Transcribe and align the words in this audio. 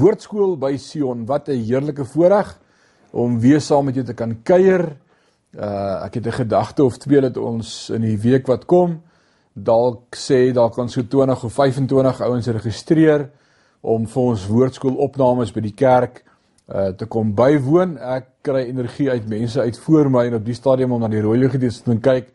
Woordskool 0.00 0.56
by 0.56 0.76
Sion. 0.80 1.26
Wat 1.26 1.48
'n 1.48 1.60
heerlike 1.60 2.04
voorreg 2.04 2.58
om 3.12 3.40
weer 3.40 3.60
saam 3.60 3.84
met 3.84 3.94
jou 3.94 4.06
te 4.06 4.14
kan 4.14 4.42
kuier. 4.42 4.96
Uh 5.54 6.04
ek 6.04 6.14
het 6.14 6.26
'n 6.26 6.32
gedagte 6.32 6.84
of 6.84 6.96
twee 6.96 7.20
dat 7.20 7.36
ons 7.36 7.90
in 7.90 8.00
die 8.00 8.18
week 8.18 8.46
wat 8.46 8.64
kom 8.64 9.02
dalk 9.52 10.16
sê 10.16 10.52
daar 10.52 10.70
kan 10.70 10.88
so 10.88 11.02
20 11.02 11.44
of 11.44 11.52
25 11.52 12.20
ouens 12.20 12.46
registreer 12.46 13.30
om 13.80 14.06
vir 14.06 14.22
ons 14.22 14.46
woordskool 14.46 14.94
opnames 14.94 15.52
by 15.52 15.60
die 15.60 15.74
kerk 15.74 16.24
uh 16.68 16.88
te 16.88 17.06
kom 17.06 17.34
bywoon. 17.34 17.98
Ek 17.98 18.26
kry 18.42 18.68
energie 18.68 19.10
uit 19.10 19.28
mense 19.28 19.60
uit 19.60 19.78
voor 19.78 20.10
my 20.10 20.26
en 20.26 20.34
op 20.34 20.44
die 20.44 20.54
stadium 20.54 20.92
om 20.92 21.00
na 21.00 21.08
die 21.08 21.22
rooi 21.22 21.38
ligte 21.38 21.58
te 21.58 21.98
kyk 21.98 22.32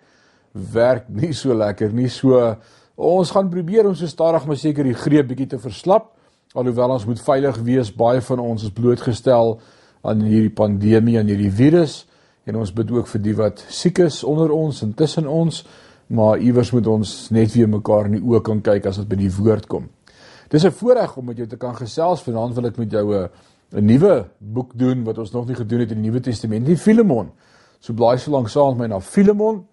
werk 0.51 1.09
nie 1.09 1.33
so 1.33 1.53
lekker 1.53 1.93
nie. 1.93 2.09
So 2.09 2.55
ons 2.95 3.31
gaan 3.31 3.49
probeer 3.49 3.87
om 3.87 3.95
so 3.95 4.07
stadig 4.07 4.45
maar 4.45 4.57
seker 4.57 4.83
die 4.83 4.93
greep 4.93 5.27
bietjie 5.27 5.47
te 5.47 5.59
verslap 5.59 6.14
alhoewel 6.55 6.95
ons 6.95 7.05
moet 7.05 7.19
veilig 7.19 7.57
wees. 7.67 7.91
Baie 7.91 8.21
van 8.23 8.39
ons 8.39 8.63
is 8.63 8.73
blootgestel 8.73 9.57
aan 10.05 10.21
hierdie 10.23 10.53
pandemie 10.53 11.17
en 11.19 11.27
hierdie 11.27 11.51
virus 11.51 12.05
en 12.45 12.59
ons 12.61 12.71
bid 12.73 12.91
ook 12.93 13.09
vir 13.09 13.23
die 13.25 13.33
wat 13.35 13.63
siek 13.73 13.99
is 14.05 14.21
onder 14.23 14.53
ons 14.53 14.83
en 14.85 14.93
tussen 14.93 15.27
ons, 15.27 15.63
maar 16.13 16.37
iewers 16.37 16.69
moet 16.75 16.87
ons 16.87 17.13
net 17.33 17.49
weer 17.55 17.69
mekaar 17.69 18.11
in 18.11 18.19
die 18.19 18.23
oë 18.23 18.43
kan 18.45 18.61
kyk 18.61 18.85
as 18.91 19.01
dit 19.01 19.09
by 19.09 19.17
die 19.17 19.31
woord 19.33 19.65
kom. 19.67 19.89
Dis 20.49 20.63
'n 20.63 20.71
voorreg 20.71 21.17
om 21.17 21.25
met 21.25 21.37
jou 21.37 21.47
te 21.47 21.57
kan 21.57 21.75
gesels. 21.75 22.21
Vanaand 22.21 22.55
wil 22.55 22.65
ek 22.65 22.77
met 22.77 22.91
jou 22.91 23.13
'n 23.13 23.29
'n 23.73 23.85
nuwe 23.85 24.25
boek 24.37 24.71
doen 24.77 25.03
wat 25.03 25.17
ons 25.17 25.31
nog 25.31 25.47
nie 25.47 25.55
gedoen 25.55 25.79
het 25.79 25.91
in 25.91 26.01
die 26.01 26.09
Nuwe 26.09 26.21
Testament, 26.21 26.65
die 26.65 26.77
Filemon. 26.77 27.31
So 27.79 27.93
blaai 27.93 28.17
so 28.17 28.31
lank 28.31 28.49
saam 28.49 28.77
met 28.77 28.77
my 28.77 28.95
na 28.95 28.99
Filemon 28.99 29.65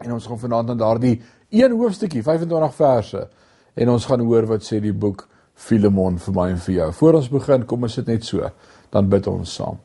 en 0.00 0.12
ons 0.12 0.26
gaan 0.26 0.38
vanaand 0.38 0.70
aan 0.70 0.78
daardie 0.78 1.20
een 1.50 1.72
hoofstukkie, 1.72 2.22
25 2.22 2.74
verse 2.74 3.28
en 3.74 3.88
ons 3.88 4.06
gaan 4.06 4.20
hoor 4.20 4.46
wat 4.46 4.62
sê 4.62 4.80
die 4.80 4.92
boek 4.92 5.29
Filemon 5.60 6.18
vir 6.18 6.34
my 6.34 6.48
en 6.54 6.60
vir 6.64 6.74
jou. 6.74 6.92
Voor 7.00 7.18
ons 7.20 7.30
begin, 7.30 7.64
kom 7.68 7.86
ons 7.86 7.94
sit 7.98 8.06
net 8.08 8.24
so 8.24 8.48
dan 8.90 9.08
bid 9.10 9.26
ons 9.30 9.54
saam. 9.54 9.78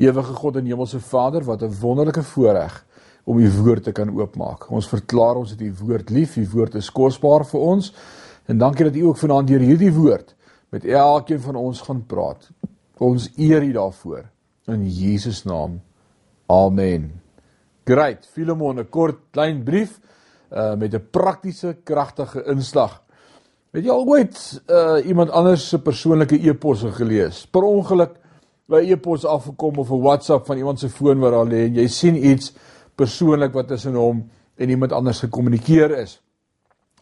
Ewige 0.00 0.34
God 0.34 0.56
en 0.56 0.66
Hemelse 0.66 1.00
Vader, 1.00 1.44
wat 1.44 1.62
'n 1.62 1.74
wonderlike 1.80 2.22
voorreg 2.22 2.84
om 3.24 3.38
u 3.38 3.50
woord 3.50 3.84
te 3.84 3.92
kan 3.92 4.10
oopmaak. 4.10 4.70
Ons 4.70 4.88
verklaar 4.88 5.36
ons 5.36 5.50
het 5.50 5.60
u 5.60 5.72
woord 5.80 6.10
lief, 6.10 6.36
u 6.36 6.46
woord 6.52 6.74
is 6.74 6.90
kosbaar 6.90 7.44
vir 7.44 7.60
ons. 7.60 7.92
En 8.46 8.58
dankie 8.58 8.84
dat 8.84 8.96
u 8.96 9.00
ook 9.00 9.16
vanaand 9.16 9.48
deur 9.48 9.60
hierdie 9.60 9.92
woord 9.92 10.34
met 10.70 10.84
elkeen 10.84 11.40
van 11.40 11.56
ons 11.56 11.80
gaan 11.80 12.06
praat. 12.06 12.50
Ons 12.98 13.30
eer 13.36 13.62
u 13.62 13.72
daarvoor 13.72 14.24
in 14.66 14.86
Jesus 14.88 15.44
naam. 15.44 15.80
Amen. 16.46 17.20
Great. 17.84 18.26
Filemon, 18.26 18.78
'n 18.78 18.88
kort 18.88 19.18
klein 19.30 19.62
brief 19.64 20.00
uh 20.52 20.74
met 20.74 20.94
'n 20.94 21.08
praktiese 21.10 21.76
kragtige 21.84 22.44
inslag. 22.44 23.03
Het 23.74 23.82
jy 23.82 23.90
al 23.90 24.04
ooit 24.06 24.36
uh 24.70 25.00
iemand 25.02 25.32
anders 25.34 25.64
se 25.68 25.80
persoonlike 25.82 26.36
e-pos 26.46 26.84
gelees? 26.94 27.40
Per 27.50 27.64
ongeluk 27.66 28.12
by 28.70 28.84
e-pos 28.86 29.24
afgekom 29.26 29.80
of 29.82 29.90
'n 29.90 30.02
WhatsApp 30.04 30.46
van 30.46 30.56
iemand 30.56 30.78
se 30.78 30.88
foon 30.88 31.18
waar 31.18 31.30
daar 31.34 31.50
lê 31.50 31.64
en 31.66 31.74
jy 31.74 31.86
sien 31.88 32.14
iets 32.14 32.52
persoonlik 32.94 33.52
wat 33.52 33.68
tussen 33.68 33.94
hom 33.94 34.30
en 34.56 34.70
iemand 34.70 34.92
anders 34.92 35.18
gekommunikeer 35.18 35.98
is. 35.98 36.20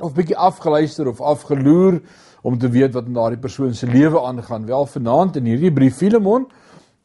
Of 0.01 0.15
bietjie 0.15 0.37
afgeluister 0.37 1.09
of 1.09 1.21
afgeloer 1.21 2.01
om 2.43 2.59
te 2.59 2.69
weet 2.69 2.95
wat 2.95 3.05
in 3.07 3.13
daardie 3.13 3.39
persoon 3.39 3.75
se 3.75 3.87
lewe 3.87 4.21
aangaan. 4.21 4.67
Wel 4.67 4.87
vanaand 4.87 5.37
in 5.37 5.45
hierdie 5.45 5.73
brief 5.73 5.97
Filemon 5.97 6.49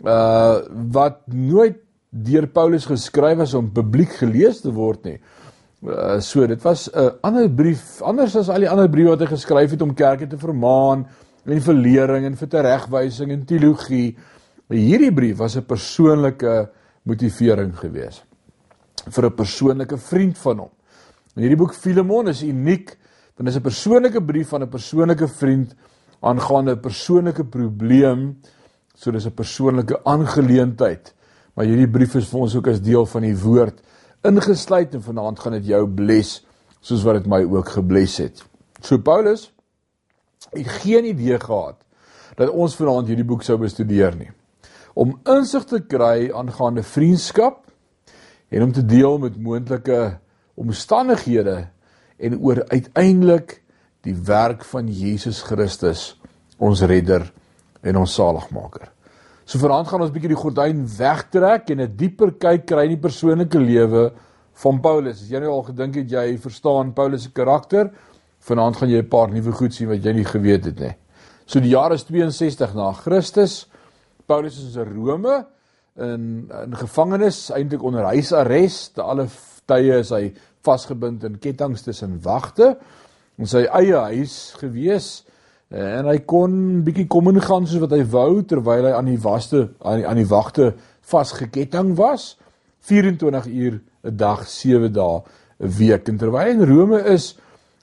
uh 0.06 0.60
wat 0.92 1.28
nooit 1.28 1.76
deur 2.10 2.48
Paulus 2.48 2.86
geskryf 2.86 3.40
is 3.40 3.54
om 3.54 3.72
publiek 3.72 4.16
gelees 4.16 4.62
te 4.62 4.72
word 4.72 5.04
nie. 5.04 5.20
Uh, 5.86 6.20
so 6.20 6.48
dit 6.48 6.62
was 6.62 6.90
'n 6.90 7.00
uh, 7.00 7.10
ander 7.22 7.50
brief 7.50 8.02
anders 8.02 8.36
as 8.36 8.50
al 8.50 8.60
die 8.60 8.70
ander 8.70 8.90
briewe 8.90 9.10
wat 9.10 9.20
hy 9.20 9.28
geskryf 9.30 9.72
het 9.72 9.82
om 9.82 9.94
kerke 9.94 10.28
te 10.28 10.38
vermaan 10.38 11.06
en 11.46 11.62
vir 11.62 11.74
lering 11.74 12.26
en 12.26 12.36
vir 12.36 12.48
teregwysing 12.48 13.32
en 13.32 13.46
teologie. 13.46 14.18
Hierdie 14.70 15.14
brief 15.14 15.38
was 15.38 15.56
'n 15.56 15.66
persoonlike 15.66 16.70
motivering 17.04 17.78
geweest 17.78 18.26
vir 19.06 19.26
'n 19.26 19.36
persoonlike 19.36 19.98
vriend 19.98 20.38
van 20.38 20.58
hom. 20.58 20.70
En 21.36 21.42
hierdie 21.42 21.58
boek 21.58 21.74
Filemon 21.74 22.28
is 22.28 22.42
uniek 22.42 22.98
want 23.38 23.46
dit 23.46 23.56
is 23.56 23.58
'n 23.58 23.62
persoonlike 23.62 24.22
brief 24.26 24.50
van 24.50 24.64
'n 24.64 24.70
persoonlike 24.70 25.28
vriend 25.28 25.76
aangaande 26.22 26.72
'n 26.72 26.80
persoonlike 26.80 27.46
probleem. 27.46 28.40
So 28.96 29.12
dis 29.12 29.26
'n 29.26 29.32
persoonlike 29.32 30.04
aangeleentheid. 30.04 31.14
Maar 31.54 31.66
hierdie 31.66 31.90
brief 31.90 32.16
is 32.16 32.28
vir 32.30 32.40
ons 32.40 32.56
ook 32.56 32.68
as 32.68 32.82
deel 32.82 33.06
van 33.06 33.22
die 33.22 33.38
woord 33.38 33.82
ingesluit 34.28 34.96
en 34.96 35.04
vanaand 35.04 35.40
gaan 35.40 35.58
dit 35.58 35.72
jou 35.74 35.84
bless 35.88 36.42
soos 36.82 37.04
wat 37.08 37.22
dit 37.22 37.30
my 37.32 37.42
ook 37.48 37.74
gebless 37.76 38.20
het. 38.22 38.44
So 38.82 39.00
Paulus 39.02 39.50
het 40.54 40.68
geen 40.84 41.08
idee 41.10 41.40
gehad 41.40 41.80
dat 42.38 42.54
ons 42.54 42.76
vanaand 42.78 43.10
hierdie 43.10 43.28
boek 43.28 43.44
sou 43.44 43.58
bestudeer 43.60 44.16
nie. 44.16 44.30
Om 44.98 45.18
insig 45.30 45.66
te 45.70 45.82
kry 45.86 46.30
aangaande 46.34 46.84
vriendskap 46.86 47.64
en 48.50 48.68
om 48.68 48.74
te 48.74 48.86
deel 48.86 49.18
met 49.22 49.40
moontlike 49.42 50.18
omstandighede 50.58 51.68
en 52.18 52.38
oor 52.40 52.64
uiteindelik 52.70 53.60
die 54.06 54.16
werk 54.26 54.64
van 54.66 54.88
Jesus 54.90 55.42
Christus, 55.46 56.16
ons 56.58 56.82
redder 56.82 57.28
en 57.82 58.00
ons 58.02 58.14
saligmaker. 58.14 58.90
So 59.48 59.62
vanaand 59.64 59.88
gaan 59.88 60.02
ons 60.04 60.12
bietjie 60.12 60.34
die 60.34 60.42
gordyn 60.42 60.82
wegtrek 60.98 61.70
en 61.72 61.82
'n 61.82 61.96
dieper 61.96 62.34
kyk 62.36 62.66
kry 62.68 62.84
in 62.84 62.98
die 62.98 63.06
persoonlike 63.08 63.60
lewe 63.60 64.12
van 64.64 64.82
Paulus. 64.82 65.22
As 65.22 65.30
jy 65.30 65.40
nou 65.40 65.52
al 65.52 65.64
gedink 65.64 65.96
het 65.96 66.12
jy 66.12 66.38
verstaan 66.38 66.92
Paulus 66.94 67.24
se 67.24 67.32
karakter, 67.32 67.92
vanaand 68.44 68.76
gaan 68.76 68.90
jy 68.90 69.00
'n 69.00 69.08
paar 69.08 69.30
nuwe 69.32 69.52
goed 69.54 69.74
sien 69.74 69.88
wat 69.88 70.04
jy 70.04 70.14
nie 70.14 70.26
geweet 70.26 70.66
het 70.66 70.80
nie. 70.80 70.96
So 71.46 71.62
die 71.62 71.70
jaar 71.70 71.94
is 71.94 72.04
62 72.04 72.76
na 72.76 72.92
Christus. 72.92 73.70
Paulus 74.26 74.58
is 74.58 74.76
in 74.76 74.84
Rome 74.84 75.46
in 75.96 76.52
in 76.64 76.76
gevangenis, 76.76 77.50
eintlik 77.50 77.84
onder 77.84 78.04
huisarrest. 78.04 78.96
Te 78.96 79.02
alle 79.02 79.30
tye 79.66 80.00
is 80.00 80.10
hy 80.10 80.34
vasgebind 80.62 81.24
in 81.24 81.40
kettinge 81.40 81.82
tussen 81.82 82.20
wagte 82.22 82.78
in 83.38 83.46
sy 83.46 83.64
eie 83.64 83.96
huis 83.96 84.56
gewees 84.60 85.24
en 85.70 86.08
hy 86.08 86.20
kon 86.24 86.84
bietjie 86.86 87.08
kom 87.12 87.28
en 87.28 87.42
gaan 87.44 87.66
soos 87.68 87.84
wat 87.84 87.96
hy 87.96 88.04
wou 88.12 88.44
terwyl 88.48 88.88
hy 88.88 88.94
aan 88.96 89.10
die 89.10 89.20
waste 89.20 89.68
aan 89.84 90.00
die, 90.00 90.08
aan 90.08 90.22
die 90.22 90.30
wagte 90.30 90.74
vasgeketting 91.08 91.96
was. 92.00 92.38
24 92.88 93.48
uur 93.48 93.82
'n 94.04 94.16
dag 94.16 94.48
7 94.48 94.94
dae 94.94 95.24
'n 95.60 95.72
week. 95.80 96.08
En 96.08 96.18
terwyl 96.18 96.40
hy 96.40 96.50
in 96.50 96.64
Rome 96.64 97.04
is 97.04 97.36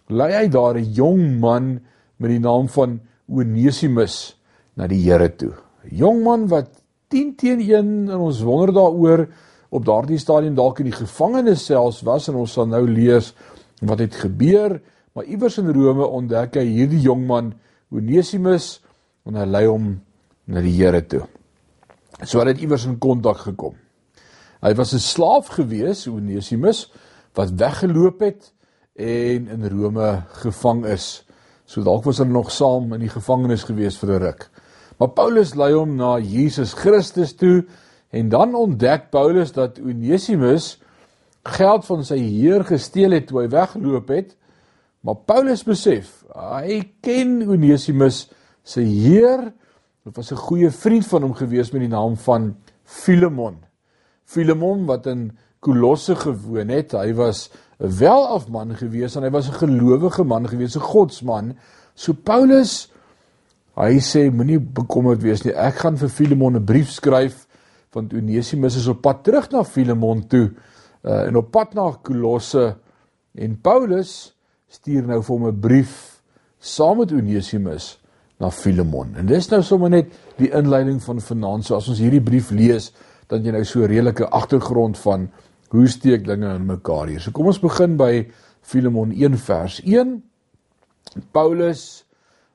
lei 0.09 0.33
hy 0.33 0.49
daar 0.49 0.79
'n 0.79 0.93
jong 0.93 1.41
man 1.41 1.81
met 2.17 2.31
die 2.31 2.41
naam 2.41 2.69
van 2.69 3.01
Onesimus 3.29 4.37
na 4.77 4.87
die 4.87 5.03
Here 5.03 5.29
toe. 5.37 5.53
'n 5.85 5.97
jong 5.97 6.23
man 6.23 6.49
wat 6.49 6.69
10 7.09 7.37
teen 7.37 7.61
1 7.61 8.09
en 8.09 8.19
ons 8.19 8.43
wonder 8.43 8.73
daaroor 8.73 9.29
op 9.69 9.85
daardie 9.85 10.19
stadium 10.19 10.55
dalk 10.55 10.79
in 10.79 10.91
die 10.91 11.01
gevangenis 11.05 11.65
selfs 11.67 12.03
was 12.03 12.29
en 12.29 12.35
ons 12.35 12.53
sal 12.53 12.67
nou 12.67 12.89
lees 12.89 13.35
wat 13.81 13.99
het 13.99 14.15
gebeur. 14.15 14.81
Maar 15.13 15.25
iewers 15.25 15.59
in 15.59 15.73
Rome 15.73 16.07
ontdek 16.07 16.55
hy 16.55 16.65
hierdie 16.65 17.01
jong 17.01 17.27
man 17.27 17.55
Onesimus 17.95 18.81
en 19.25 19.39
hy 19.39 19.47
lei 19.47 19.65
hom 19.67 19.95
na 20.47 20.61
die 20.61 20.75
Here 20.77 21.01
toe. 21.07 21.25
So 22.23 22.41
het 22.41 22.57
hy 22.57 22.67
iewers 22.67 22.87
in 22.87 22.99
kontak 22.99 23.45
gekom. 23.47 23.75
Hy 24.63 24.75
was 24.75 24.95
'n 24.95 24.99
slaaf 24.99 25.49
gewees, 25.49 26.07
Onesimus, 26.09 26.91
wat 27.35 27.51
weggeloop 27.57 28.21
het 28.21 28.53
en 28.97 29.49
in 29.49 29.69
Rome 29.69 30.25
gevang 30.43 30.87
is. 30.87 31.25
So 31.67 31.83
dalk 31.83 32.05
was 32.05 32.19
hulle 32.19 32.31
nog 32.31 32.51
saam 32.51 32.93
in 32.93 33.01
die 33.01 33.13
gevangenis 33.13 33.65
gewees 33.65 33.99
vir 33.99 34.11
'n 34.11 34.23
ruk. 34.23 34.51
Maar 34.99 35.09
Paulus 35.09 35.55
lei 35.55 35.73
hom 35.73 35.97
na 35.97 36.19
Jesus 36.19 36.73
Christus 36.73 37.35
toe 37.35 37.65
en 38.11 38.29
dan 38.29 38.55
ontdek 38.55 39.11
Paulus 39.11 39.53
dat 39.53 39.81
Onesimus 39.81 40.79
geld 41.43 41.85
van 41.85 42.05
sy 42.05 42.19
heer 42.19 42.65
gesteel 42.65 43.11
het 43.11 43.27
toe 43.27 43.43
hy 43.43 43.49
weggeloop 43.49 44.09
het. 44.09 44.37
Maar 45.05 45.21
Paulus 45.29 45.61
besef, 45.67 46.23
hy 46.33 46.81
ken 47.05 47.43
Onesimus 47.45 48.25
se 48.65 48.81
heer. 48.81 49.51
Dit 50.05 50.17
was 50.17 50.33
'n 50.33 50.41
goeie 50.49 50.71
vriend 50.71 51.07
van 51.07 51.23
hom 51.23 51.35
gewees 51.35 51.71
met 51.73 51.81
die 51.81 51.93
naam 51.93 52.17
van 52.17 52.57
Filemon. 52.85 53.57
Filemon 54.25 54.87
wat 54.87 55.07
in 55.07 55.37
Kolosse 55.61 56.17
gewoon 56.17 56.69
het. 56.69 56.93
Hy 56.93 57.15
was 57.15 57.51
'n 57.79 57.99
welafman 57.99 58.77
gewees 58.77 59.17
en 59.17 59.23
hy 59.23 59.31
was 59.31 59.49
'n 59.49 59.61
gelowige 59.61 60.25
man 60.25 60.49
gewees, 60.49 60.77
'n 60.77 60.81
godsman. 60.81 61.57
So 61.95 62.13
Paulus 62.13 62.91
hy 63.77 63.99
sê 63.99 64.31
moenie 64.31 64.61
bekommerd 64.61 65.23
wees 65.23 65.43
nie. 65.43 65.53
Ek 65.53 65.75
gaan 65.75 65.97
vir 65.97 66.09
Filemon 66.09 66.57
'n 66.57 66.65
brief 66.65 66.91
skryf 66.91 67.47
want 67.93 68.15
Onesimus 68.15 68.77
is 68.77 68.87
op 68.87 69.03
pad 69.03 69.25
terug 69.25 69.51
na 69.51 69.65
Filemon 69.65 70.27
toe 70.27 70.53
uh, 71.03 71.27
en 71.27 71.37
op 71.37 71.51
pad 71.51 71.75
na 71.75 71.99
Kolosse 72.03 72.77
en 73.35 73.61
Paulus 73.61 74.34
stuur 74.75 75.07
nou 75.07 75.21
vir 75.23 75.35
hom 75.35 75.47
'n 75.49 75.61
brief 75.61 76.21
saam 76.59 76.99
met 76.99 77.13
Onesimus 77.13 77.99
na 78.41 78.51
Filemon. 78.51 79.15
En 79.17 79.27
dis 79.27 79.49
nou 79.51 79.63
sommer 79.63 79.91
net 79.91 80.13
die 80.39 80.51
inleiding 80.51 81.03
van 81.03 81.21
vanaand. 81.21 81.65
So 81.65 81.77
as 81.77 81.89
ons 81.89 81.99
hierdie 82.03 82.23
brief 82.25 82.51
lees, 82.51 82.93
dan 83.29 83.45
jy 83.45 83.53
nou 83.53 83.65
so 83.65 83.81
'n 83.81 83.89
redelike 83.89 84.29
agtergrond 84.29 84.99
van 84.99 85.31
hoe 85.71 85.87
steek 85.89 86.25
dinge 86.25 86.55
in 86.55 86.67
mekaar 86.67 87.07
hier. 87.07 87.21
So 87.21 87.31
kom 87.31 87.47
ons 87.47 87.61
begin 87.61 87.97
by 87.97 88.27
Filemon 88.63 89.13
1 89.13 89.39
vers 89.39 89.81
1. 89.85 90.23
Paulus 91.33 92.05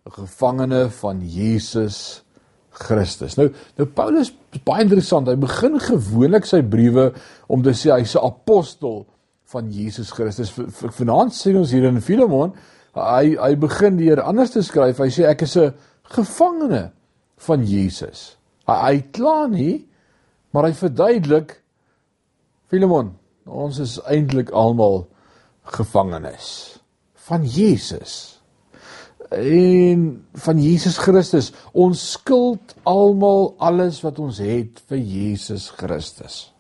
'n 0.06 0.12
gevangene 0.12 0.90
van 0.90 1.22
Jesus 1.22 2.24
Christus. 2.72 3.36
Nou 3.36 3.50
nou 3.78 3.88
Paulus 3.88 4.34
baie 4.64 4.82
interessant. 4.82 5.28
Hy 5.28 5.36
begin 5.36 5.80
gewoonlik 5.80 6.46
sy 6.46 6.62
briewe 6.62 7.14
om 7.48 7.62
te 7.62 7.74
sê 7.74 7.92
hy's 7.92 8.16
'n 8.16 8.26
apostel 8.26 9.06
van 9.54 9.70
Jesus 9.74 10.12
Christus. 10.14 10.52
Vanaand 10.98 11.34
sien 11.34 11.58
ons 11.58 11.72
hier 11.74 11.88
in 11.90 12.02
Filemon, 12.06 12.54
hy 12.98 13.36
hy 13.40 13.54
begin 13.60 13.98
deur 14.00 14.22
anders 14.26 14.54
te 14.54 14.64
skryf. 14.66 15.02
Hy 15.02 15.10
sê 15.14 15.26
ek 15.30 15.44
is 15.48 15.58
'n 15.58 15.74
gevangene 16.16 16.92
van 17.48 17.66
Jesus. 17.66 18.36
Hy 18.68 18.78
hy 18.86 19.02
kla 19.12 19.48
nie, 19.48 19.86
maar 20.54 20.66
hy 20.66 20.74
verduidelik 20.74 21.62
Filemon, 22.70 23.16
ons 23.46 23.80
is 23.80 24.00
eintlik 24.06 24.52
almal 24.52 25.08
gevangenes 25.64 26.80
van 27.30 27.46
Jesus 27.46 28.40
en 29.30 30.26
van 30.34 30.58
Jesus 30.62 30.98
Christus. 30.98 31.52
Ons 31.74 32.12
skuld 32.12 32.76
almal 32.84 33.56
alles 33.58 34.02
wat 34.02 34.20
ons 34.20 34.38
het 34.42 34.82
vir 34.90 34.98
Jesus 34.98 35.70
Christus. 35.70 36.52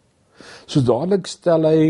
So 0.70 0.82
dadelik 0.86 1.28
stel 1.28 1.66
hy 1.66 1.82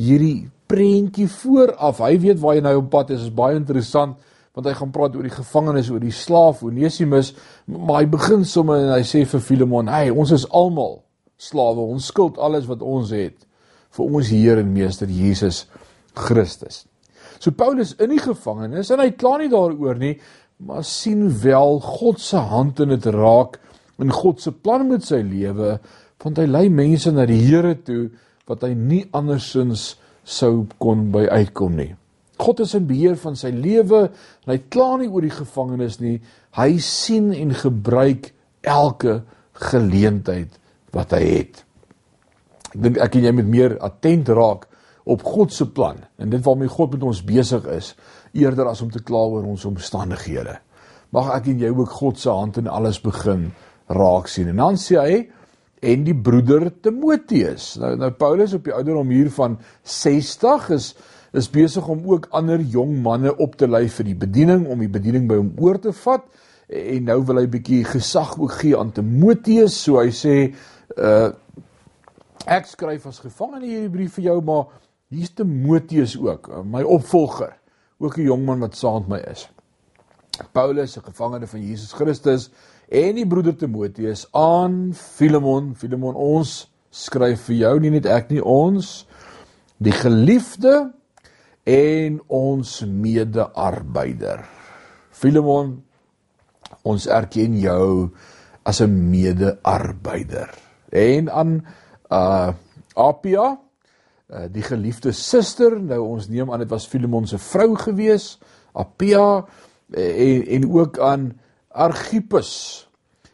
hierdie 0.00 0.48
prentjie 0.70 1.28
vooraf. 1.30 2.00
Hy 2.04 2.16
weet 2.22 2.40
waar 2.40 2.56
hy 2.56 2.64
nou 2.64 2.76
op 2.80 2.90
pad 2.92 3.12
is. 3.14 3.24
Dit 3.24 3.30
is 3.30 3.36
baie 3.36 3.58
interessant 3.58 4.18
want 4.56 4.66
hy 4.66 4.72
gaan 4.74 4.90
praat 4.90 5.14
oor 5.14 5.24
die 5.24 5.32
gevangenes, 5.32 5.88
oor 5.94 6.02
die 6.02 6.12
slaaf 6.12 6.64
Onesimus, 6.66 7.30
maar 7.70 8.00
hy 8.00 8.08
begin 8.10 8.42
sommer 8.44 8.80
en 8.82 8.88
hy 8.96 9.04
sê 9.06 9.22
vir 9.22 9.40
Filemon, 9.40 9.88
"Hey, 9.88 10.10
ons 10.10 10.32
is 10.34 10.44
almal 10.50 11.04
slawe. 11.38 11.78
Ons 11.78 12.06
skuld 12.10 12.36
alles 12.36 12.66
wat 12.66 12.82
ons 12.82 13.10
het 13.10 13.46
vir 13.90 14.06
ons 14.06 14.28
Here 14.28 14.60
en 14.60 14.72
Meester 14.72 15.06
Jesus 15.06 15.66
Christus." 16.14 16.84
So 17.38 17.52
Paulus 17.52 17.94
in 17.94 18.10
die 18.10 18.18
gevangenis 18.18 18.90
en 18.90 18.98
hy 18.98 19.10
kla 19.10 19.38
nie 19.38 19.48
daaroor 19.48 19.98
nie, 19.98 20.18
maar 20.58 20.84
sien 20.84 21.30
wel 21.42 21.80
God 21.80 22.20
se 22.20 22.36
hand 22.36 22.80
in 22.80 22.88
dit 22.88 23.06
raak 23.06 23.60
in 24.00 24.10
God 24.10 24.40
se 24.40 24.52
plan 24.52 24.88
met 24.88 25.04
sy 25.04 25.20
lewe, 25.22 25.78
want 26.22 26.40
hy 26.40 26.46
lei 26.48 26.68
mense 26.72 27.10
na 27.12 27.26
die 27.28 27.40
Here 27.40 27.74
toe 27.84 28.10
wat 28.50 28.66
hy 28.66 28.74
nie 28.74 29.04
andersins 29.16 29.94
sou 30.26 30.66
kon 30.82 31.08
by 31.14 31.26
uitkom 31.30 31.78
nie. 31.78 31.92
God 32.40 32.62
is 32.64 32.74
in 32.76 32.88
beheer 32.88 33.18
van 33.20 33.36
sy 33.36 33.52
lewe 33.52 34.06
en 34.08 34.52
hy 34.52 34.58
kla 34.72 34.94
nie 35.00 35.10
oor 35.10 35.24
die 35.24 35.34
gevangenis 35.34 35.98
nie. 36.00 36.18
Hy 36.56 36.70
sien 36.82 37.30
en 37.36 37.52
gebruik 37.56 38.32
elke 38.66 39.20
geleentheid 39.70 40.56
wat 40.96 41.12
hy 41.16 41.22
het. 41.26 41.62
Ek 42.70 42.80
dink 42.86 43.00
ek 43.02 43.18
en 43.18 43.26
jy 43.28 43.34
moet 43.36 43.50
meer 43.50 43.76
attent 43.84 44.30
raak 44.34 44.66
op 45.10 45.24
God 45.26 45.52
se 45.52 45.66
plan 45.68 46.00
en 46.20 46.32
dit 46.32 46.42
waarmee 46.44 46.70
God 46.70 46.96
met 46.96 47.06
ons 47.10 47.22
besig 47.26 47.66
is 47.72 47.94
eerder 48.36 48.70
as 48.70 48.82
om 48.84 48.90
te 48.92 49.02
kla 49.02 49.24
oor 49.26 49.46
ons 49.50 49.66
omstandighede. 49.68 50.56
Mag 51.10 51.32
ek 51.34 51.50
en 51.50 51.62
jy 51.64 51.72
ook 51.74 51.98
God 51.98 52.20
se 52.20 52.30
hand 52.30 52.60
in 52.60 52.70
alles 52.70 53.00
begin 53.02 53.50
raak 53.90 54.30
sien. 54.30 54.52
En 54.52 54.60
dan 54.62 54.78
sê 54.78 54.98
hy 55.00 55.16
en 55.80 56.04
die 56.04 56.16
broeder 56.16 56.68
Timoteus. 56.82 57.74
Nou 57.80 57.94
nou 57.96 58.10
Paulus 58.10 58.54
op 58.54 58.64
die 58.64 58.74
ouderdom 58.74 59.10
hier 59.14 59.30
van 59.30 59.58
60 59.82 60.70
is 60.76 60.94
is 61.32 61.46
besig 61.46 61.86
om 61.86 62.00
ook 62.10 62.26
ander 62.34 62.58
jong 62.58 62.96
manne 63.02 63.30
op 63.38 63.54
te 63.56 63.68
lei 63.70 63.84
vir 63.88 64.08
die 64.08 64.16
bediening 64.18 64.64
om 64.66 64.80
die 64.82 64.90
bediening 64.90 65.28
by 65.30 65.36
hom 65.38 65.52
oor 65.62 65.78
te 65.78 65.92
vat 65.94 66.24
en 66.66 67.04
nou 67.06 67.20
wil 67.28 67.38
hy 67.38 67.46
bietjie 67.46 67.84
gesag 67.86 68.34
ook 68.38 68.56
gee 68.58 68.76
aan 68.78 68.90
Timoteus. 68.92 69.78
So 69.78 70.02
hy 70.02 70.10
sê 70.10 70.36
uh 70.96 71.30
ek 72.50 72.66
skryf 72.66 73.04
as 73.06 73.20
gevangene 73.20 73.68
hierdie 73.68 73.92
brief 73.92 74.14
vir 74.16 74.30
jou 74.30 74.38
maar 74.42 74.70
Hier's 75.10 75.32
Timoteus 75.34 76.12
ook, 76.18 76.48
uh, 76.48 76.60
my 76.62 76.84
opvolger, 76.86 77.56
ook 77.98 78.16
'n 78.16 78.22
jong 78.22 78.44
man 78.44 78.60
wat 78.60 78.76
saam 78.76 79.04
met 79.08 79.08
my 79.08 79.18
is. 79.30 79.48
Paulus, 80.52 80.96
'n 80.96 81.02
gevangene 81.02 81.46
van 81.46 81.60
Jesus 81.60 81.92
Christus, 81.92 82.50
en 82.90 83.18
die 83.18 83.26
broeder 83.26 83.54
Timoteus 83.56 84.26
aan 84.36 84.90
Filemon. 84.94 85.74
Filemon, 85.78 86.16
ons 86.18 86.64
skryf 86.90 87.46
vir 87.48 87.56
jou, 87.60 87.74
nie 87.80 87.92
net 87.94 88.08
ek 88.10 88.32
nie, 88.34 88.42
ons 88.42 89.06
die 89.80 89.94
geliefde 89.94 90.90
en 91.70 92.18
ons 92.26 92.74
mede-arbeider. 92.84 94.42
Filemon, 95.14 95.78
ons 96.82 97.06
erken 97.06 97.56
jou 97.60 98.10
as 98.66 98.80
'n 98.80 99.10
mede-arbeider. 99.10 100.50
En 100.90 101.30
aan 101.30 101.66
uh 102.10 102.52
Apia 102.96 103.56
Eh, 104.30 104.46
die 104.46 104.62
geliefde 104.62 105.10
suster, 105.12 105.74
nou 105.82 106.04
ons 106.04 106.28
neem 106.30 106.52
aan 106.54 106.62
dit 106.62 106.70
was 106.70 106.84
Filemon 106.86 107.24
se 107.26 107.38
vrou 107.42 107.72
gewees, 107.74 108.36
Apia 108.78 109.42
eh, 109.90 110.12
en 110.22 110.44
en 110.54 110.66
ook 110.70 111.00
aan 111.02 111.24
Archippus, 111.80 112.50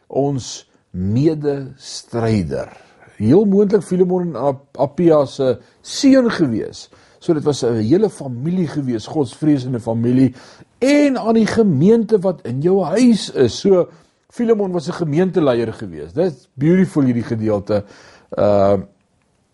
ons 0.07 0.45
medestryder. 0.95 2.71
Heel 3.17 3.45
moontlik 3.49 3.83
Filemon 3.83 4.35
en 4.35 4.57
Apia 4.77 5.25
se 5.25 5.57
seun 5.81 6.29
gewees. 6.31 6.87
So 7.19 7.33
dit 7.33 7.43
was 7.43 7.63
'n 7.63 7.81
hele 7.81 8.09
familie 8.09 8.67
gewees, 8.67 9.07
Godsvreesende 9.07 9.79
familie 9.79 10.33
en 10.79 11.17
aan 11.17 11.33
die 11.33 11.47
gemeente 11.47 12.19
wat 12.19 12.45
in 12.45 12.61
jou 12.61 12.83
huis 12.83 13.31
is. 13.31 13.59
So 13.59 13.89
Filemon 14.29 14.71
was 14.71 14.87
'n 14.87 14.93
gemeenteleier 14.93 15.73
gewees. 15.73 16.13
Dit's 16.13 16.47
beautiful 16.53 17.03
hierdie 17.03 17.23
gedeelte. 17.23 17.83
Uh 18.37 18.77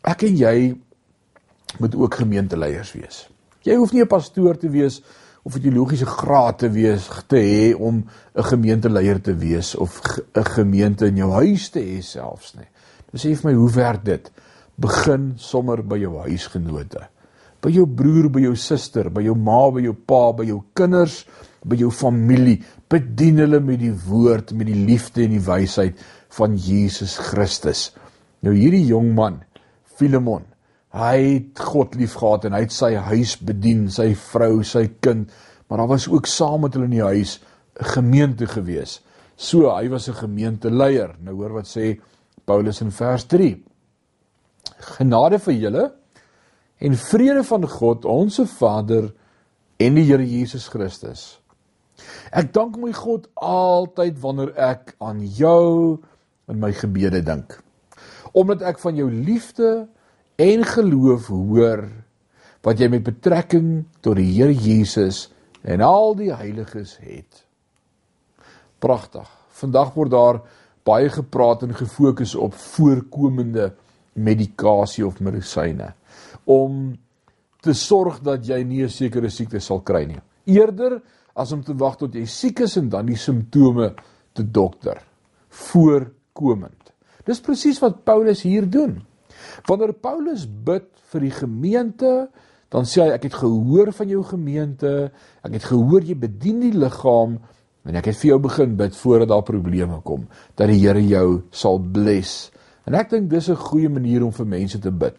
ek 0.03 0.21
en 0.23 0.35
jy 0.35 0.75
moet 1.79 1.95
ook 1.95 2.15
gemeenteleiers 2.15 2.91
wees. 2.91 3.29
Jy 3.61 3.75
hoef 3.75 3.93
nie 3.93 4.01
'n 4.01 4.07
pastoor 4.07 4.57
te 4.57 4.69
wees 4.69 5.01
of 5.43 5.55
'n 5.55 5.61
teologiese 5.61 6.05
graad 6.05 6.57
te 6.57 6.69
wees 6.69 7.09
te 7.27 7.37
hê 7.37 7.75
om 7.75 8.05
'n 8.35 8.43
gemeenteleier 8.43 9.21
te 9.21 9.35
wees 9.35 9.75
of 9.75 10.01
'n 10.35 10.45
gemeente 10.45 11.05
in 11.05 11.15
jou 11.15 11.31
huis 11.31 11.69
te 11.69 11.79
hê 11.79 12.01
selfs 12.01 12.55
nie. 12.55 12.67
Dis 13.12 13.25
sê 13.25 13.35
vir 13.35 13.51
my 13.51 13.57
hoe 13.57 13.71
werk 13.71 14.05
dit? 14.05 14.31
Begin 14.75 15.33
sommer 15.35 15.83
by 15.83 15.97
jou 15.97 16.17
huisgenote. 16.17 17.07
By 17.62 17.69
jou 17.69 17.85
broer, 17.85 18.29
by 18.29 18.39
jou 18.39 18.55
suster, 18.55 19.09
by 19.09 19.21
jou 19.21 19.35
ma, 19.35 19.71
by 19.71 19.81
jou 19.81 19.93
pa, 19.93 20.31
by 20.31 20.43
jou 20.43 20.63
kinders, 20.73 21.25
by 21.63 21.75
jou 21.75 21.91
familie. 21.91 22.63
Bedien 22.89 23.38
hulle 23.38 23.59
met 23.59 23.79
die 23.79 23.93
woord, 23.93 24.51
met 24.51 24.67
die 24.67 24.85
liefde 24.85 25.23
en 25.23 25.29
die 25.29 25.45
wysheid 25.45 26.01
van 26.29 26.57
Jesus 26.57 27.17
Christus. 27.17 27.91
Nou 28.41 28.55
hierdie 28.55 28.85
jong 28.85 29.13
man, 29.15 29.43
Filemon, 29.95 30.43
Hy 30.93 31.17
het 31.21 31.59
God 31.59 31.95
liefgehad 31.97 32.45
en 32.45 32.53
hy 32.53 32.62
het 32.67 32.75
sy 32.75 32.91
huis 33.09 33.33
bedien, 33.41 33.88
sy 33.89 34.12
vrou, 34.13 34.62
sy 34.63 34.85
kind, 35.01 35.31
maar 35.67 35.81
daar 35.81 35.89
was 35.95 36.05
ook 36.07 36.29
saam 36.29 36.62
met 36.62 36.75
hulle 36.77 36.85
in 36.85 36.97
die 37.00 37.07
huis 37.07 37.39
'n 37.79 37.89
gemeente 37.95 38.47
gewees. 38.47 39.01
So 39.35 39.73
hy 39.75 39.89
was 39.89 40.07
'n 40.07 40.13
gemeenteleier. 40.13 41.15
Nou 41.19 41.35
hoor 41.35 41.53
wat 41.53 41.67
sê 41.67 42.00
Paulus 42.45 42.81
in 42.81 42.91
vers 42.91 43.25
3. 43.25 43.63
Genade 44.77 45.39
vir 45.39 45.53
julle 45.53 45.93
en 46.77 46.95
vrede 46.95 47.43
van 47.43 47.67
God, 47.67 48.05
ons 48.05 48.39
Vader 48.57 49.13
en 49.77 49.95
die 49.95 50.03
Here 50.03 50.25
Jesus 50.25 50.67
Christus. 50.67 51.39
Ek 52.31 52.53
dank 52.53 52.77
my 52.77 52.91
God 52.93 53.27
altyd 53.35 54.19
wanneer 54.19 54.53
ek 54.57 54.95
aan 55.03 55.21
jou 55.25 56.00
in 56.51 56.59
my 56.59 56.71
gebede 56.71 57.21
dink. 57.23 57.59
Omdat 58.33 58.62
ek 58.62 58.79
van 58.79 58.95
jou 58.95 59.12
liefde 59.12 59.88
en 60.43 60.65
geloof 60.67 61.29
hoor 61.31 61.85
wat 62.63 62.79
jy 62.79 62.89
met 62.91 63.05
betrekking 63.05 63.69
tot 64.03 64.17
die 64.19 64.29
Here 64.33 64.53
Jesus 64.53 65.27
en 65.63 65.83
al 65.83 66.15
die 66.19 66.31
heiliges 66.35 66.97
het. 67.03 67.43
Pragtig. 68.83 69.27
Vandag 69.55 69.93
word 69.95 70.12
daar 70.12 70.41
baie 70.83 71.09
gepraat 71.12 71.63
en 71.63 71.75
gefokus 71.75 72.35
op 72.35 72.55
voorkomende 72.59 73.71
medikasie 74.19 75.05
of 75.07 75.21
medisyne 75.23 75.93
om 76.43 76.91
te 77.63 77.73
sorg 77.73 78.19
dat 78.19 78.43
jy 78.45 78.63
nie 78.63 78.83
'n 78.83 78.89
sekere 78.89 79.29
siekte 79.29 79.59
sal 79.59 79.79
kry 79.79 80.05
nie. 80.05 80.19
Eerder 80.45 81.01
as 81.35 81.51
om 81.51 81.63
te 81.63 81.73
wag 81.73 81.97
tot 81.97 82.13
jy 82.13 82.25
siek 82.25 82.59
is 82.59 82.77
en 82.77 82.89
dan 82.89 83.05
die 83.05 83.15
simptome 83.15 83.93
te 84.33 84.43
dokter. 84.43 85.01
Voorkomend. 85.50 86.93
Dis 87.25 87.39
presies 87.39 87.79
wat 87.79 88.03
Paulus 88.03 88.41
hier 88.41 88.69
doen. 88.69 89.01
Wanneer 89.67 89.93
Paulus 89.93 90.45
bid 90.48 90.89
vir 91.12 91.25
die 91.27 91.31
gemeente, 91.31 92.13
dan 92.74 92.88
sê 92.89 93.03
hy 93.05 93.13
ek 93.13 93.27
het 93.29 93.36
gehoor 93.38 93.91
van 93.93 94.10
jou 94.10 94.24
gemeente, 94.25 95.12
ek 95.45 95.60
het 95.60 95.67
gehoor 95.69 96.01
jy 96.01 96.15
bedien 96.17 96.63
die 96.63 96.74
liggaam 96.74 97.38
en 97.83 98.00
ek 98.00 98.10
het 98.10 98.17
vir 98.22 98.33
jou 98.33 98.39
begin 98.48 98.77
bid 98.79 98.95
voordat 98.95 99.29
daar 99.29 99.45
probleme 99.45 100.00
kom 100.07 100.25
dat 100.55 100.72
die 100.72 100.79
Here 100.81 101.03
jou 101.03 101.43
sal 101.51 101.79
bless. 101.79 102.50
En 102.88 102.98
ek 102.98 103.12
dink 103.12 103.29
dis 103.29 103.50
'n 103.50 103.55
goeie 103.55 103.89
manier 103.89 104.24
om 104.24 104.31
vir 104.31 104.45
mense 104.45 104.79
te 104.79 104.91
bid. 104.91 105.15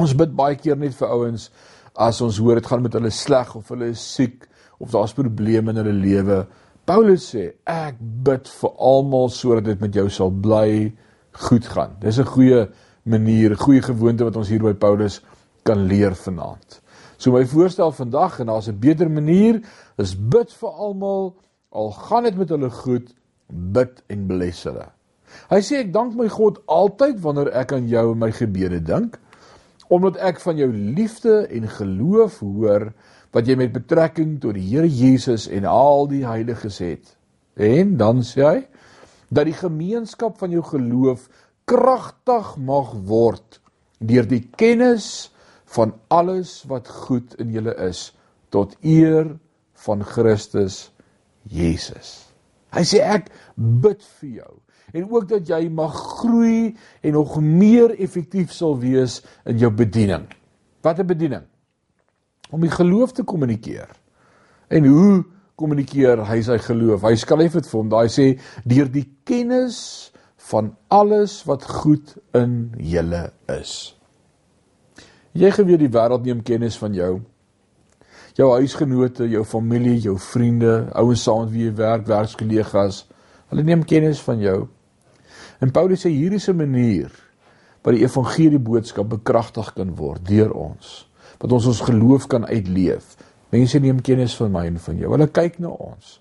Ons 0.00 0.14
bid 0.14 0.34
baie 0.36 0.56
keer 0.56 0.76
net 0.76 0.94
vir 0.94 1.08
ouens 1.08 1.50
as 1.94 2.20
ons 2.20 2.38
hoor 2.38 2.54
dit 2.54 2.66
gaan 2.66 2.82
met 2.82 2.92
hulle 2.92 3.10
sleg 3.10 3.56
of 3.56 3.68
hulle 3.68 3.90
is 3.92 4.14
siek 4.14 4.46
of 4.78 4.90
daar's 4.90 5.12
probleme 5.12 5.70
in 5.70 5.76
hulle 5.76 5.92
lewe. 5.92 6.46
Paulus 6.84 7.34
sê 7.34 7.52
ek 7.66 7.98
bid 8.00 8.48
vir 8.48 8.70
almal 8.78 9.28
sodat 9.28 9.64
dit 9.64 9.80
met 9.80 9.94
jou 9.94 10.08
sal 10.08 10.30
bly 10.30 10.92
goed 11.48 11.66
gaan. 11.66 11.96
Dis 12.00 12.18
'n 12.18 12.24
goeie 12.24 12.68
manier, 13.02 13.56
goeie 13.56 13.82
gewoonte 13.82 14.24
wat 14.24 14.36
ons 14.36 14.50
hier 14.52 14.62
by 14.62 14.74
Paulus 14.78 15.20
kan 15.66 15.86
leer 15.86 16.14
vanaand. 16.18 16.80
So 17.18 17.32
my 17.34 17.44
voorstel 17.46 17.92
vandag 17.94 18.40
en 18.40 18.46
daar's 18.46 18.68
'n 18.68 18.78
beter 18.78 19.10
manier, 19.10 19.60
is 19.96 20.14
bid 20.14 20.52
vir 20.52 20.68
almal 20.68 21.34
al 21.70 21.90
gaan 21.90 22.24
dit 22.24 22.36
met 22.36 22.48
hulle 22.48 22.70
goed, 22.70 23.14
bid 23.48 24.02
en 24.06 24.26
bless 24.26 24.64
hulle. 24.64 24.86
Hy 25.50 25.60
sê 25.60 25.80
ek 25.82 25.92
dank 25.92 26.14
my 26.14 26.28
God 26.28 26.60
altyd 26.66 27.20
wanneer 27.20 27.52
ek 27.52 27.72
aan 27.72 27.88
jou 27.88 28.12
en 28.12 28.18
my 28.18 28.30
gebede 28.30 28.82
dink, 28.82 29.18
omdat 29.88 30.16
ek 30.16 30.40
van 30.40 30.56
jou 30.56 30.72
liefde 30.72 31.46
en 31.48 31.68
geloof 31.68 32.40
hoor 32.40 32.92
wat 33.32 33.48
jy 33.48 33.56
met 33.56 33.72
betrekking 33.72 34.40
tot 34.40 34.54
die 34.54 34.68
Here 34.68 34.88
Jesus 34.88 35.48
en 35.48 35.64
al 35.64 36.06
die 36.08 36.24
heiliges 36.26 36.78
het. 36.78 37.16
En 37.56 37.96
dan 37.96 38.22
sê 38.24 38.44
hy 38.44 38.58
dat 39.32 39.48
die 39.48 39.56
gemeenskap 39.56 40.38
van 40.38 40.52
jou 40.52 40.62
geloof 40.62 41.28
kragtig 41.68 42.56
mag 42.56 42.94
word 43.08 43.60
deur 44.02 44.26
die 44.26 44.42
kennis 44.58 45.30
van 45.76 45.94
alles 46.12 46.62
wat 46.68 46.88
goed 46.88 47.36
in 47.40 47.52
julle 47.54 47.74
is 47.86 48.10
tot 48.52 48.74
eer 48.84 49.30
van 49.86 50.02
Christus 50.04 50.90
Jesus. 51.48 52.28
Hy 52.72 52.84
sê 52.88 53.00
ek 53.04 53.30
bid 53.56 54.02
vir 54.20 54.42
jou 54.42 54.52
en 54.92 55.06
ook 55.08 55.28
dat 55.30 55.48
jy 55.48 55.62
mag 55.72 55.94
groei 56.20 56.74
en 57.00 57.14
nog 57.16 57.38
meer 57.40 57.94
effektief 58.02 58.52
sal 58.52 58.76
wees 58.80 59.20
in 59.48 59.60
jou 59.62 59.70
bediening. 59.72 60.26
Wat 60.82 60.98
'n 60.98 61.06
bediening? 61.06 61.44
Om 62.50 62.60
die 62.60 62.70
geloof 62.70 63.12
te 63.12 63.24
kommunikeer. 63.24 63.88
En 64.68 64.84
hoe 64.84 65.24
kommunikeer 65.54 66.26
hy 66.26 66.42
sy 66.42 66.58
geloof? 66.58 67.02
Hy 67.02 67.14
skryf 67.16 67.52
dit 67.52 67.66
vir 67.66 67.78
hom. 67.78 67.88
Daai 67.88 68.08
sê 68.08 68.40
deur 68.64 68.88
die 68.88 69.08
kennis 69.24 70.12
van 70.50 70.72
alles 70.92 71.42
wat 71.48 71.64
goed 71.64 72.16
in 72.36 72.72
julle 72.76 73.30
is. 73.52 73.94
Jy 75.32 75.52
geweet 75.54 75.80
die 75.80 75.92
wêreld 75.92 76.26
neem 76.26 76.42
kennis 76.44 76.76
van 76.80 76.96
jou. 76.96 77.12
Jou 78.36 78.48
huisgenote, 78.56 79.28
jou 79.28 79.44
familie, 79.48 79.98
jou 80.00 80.16
vriende, 80.20 80.88
ouens 80.98 81.22
saam 81.24 81.44
met 81.44 81.52
wie 81.54 81.66
jy 81.66 81.74
werk, 81.78 82.06
werkskollegas, 82.08 83.04
hulle 83.52 83.64
neem 83.64 83.84
kennis 83.88 84.20
van 84.24 84.40
jou. 84.40 84.58
En 85.62 85.72
Paulus 85.72 86.04
sê 86.04 86.10
hier 86.10 86.32
is 86.32 86.48
'n 86.48 86.56
manier 86.56 87.10
waar 87.82 87.94
die 87.94 88.04
evangelie 88.04 88.58
boodskap 88.58 89.08
bekragtig 89.08 89.72
kan 89.74 89.94
word 89.96 90.26
deur 90.26 90.52
ons. 90.52 91.08
Wat 91.38 91.52
ons 91.52 91.66
ons 91.66 91.80
geloof 91.80 92.26
kan 92.26 92.46
uitleef. 92.46 93.16
Mense 93.50 93.78
neem 93.78 94.00
kennis 94.00 94.36
van 94.36 94.50
my 94.50 94.66
en 94.66 94.78
van 94.78 94.96
jou. 94.96 95.10
Hulle 95.10 95.26
kyk 95.26 95.58
na 95.58 95.68
ons. 95.68 96.20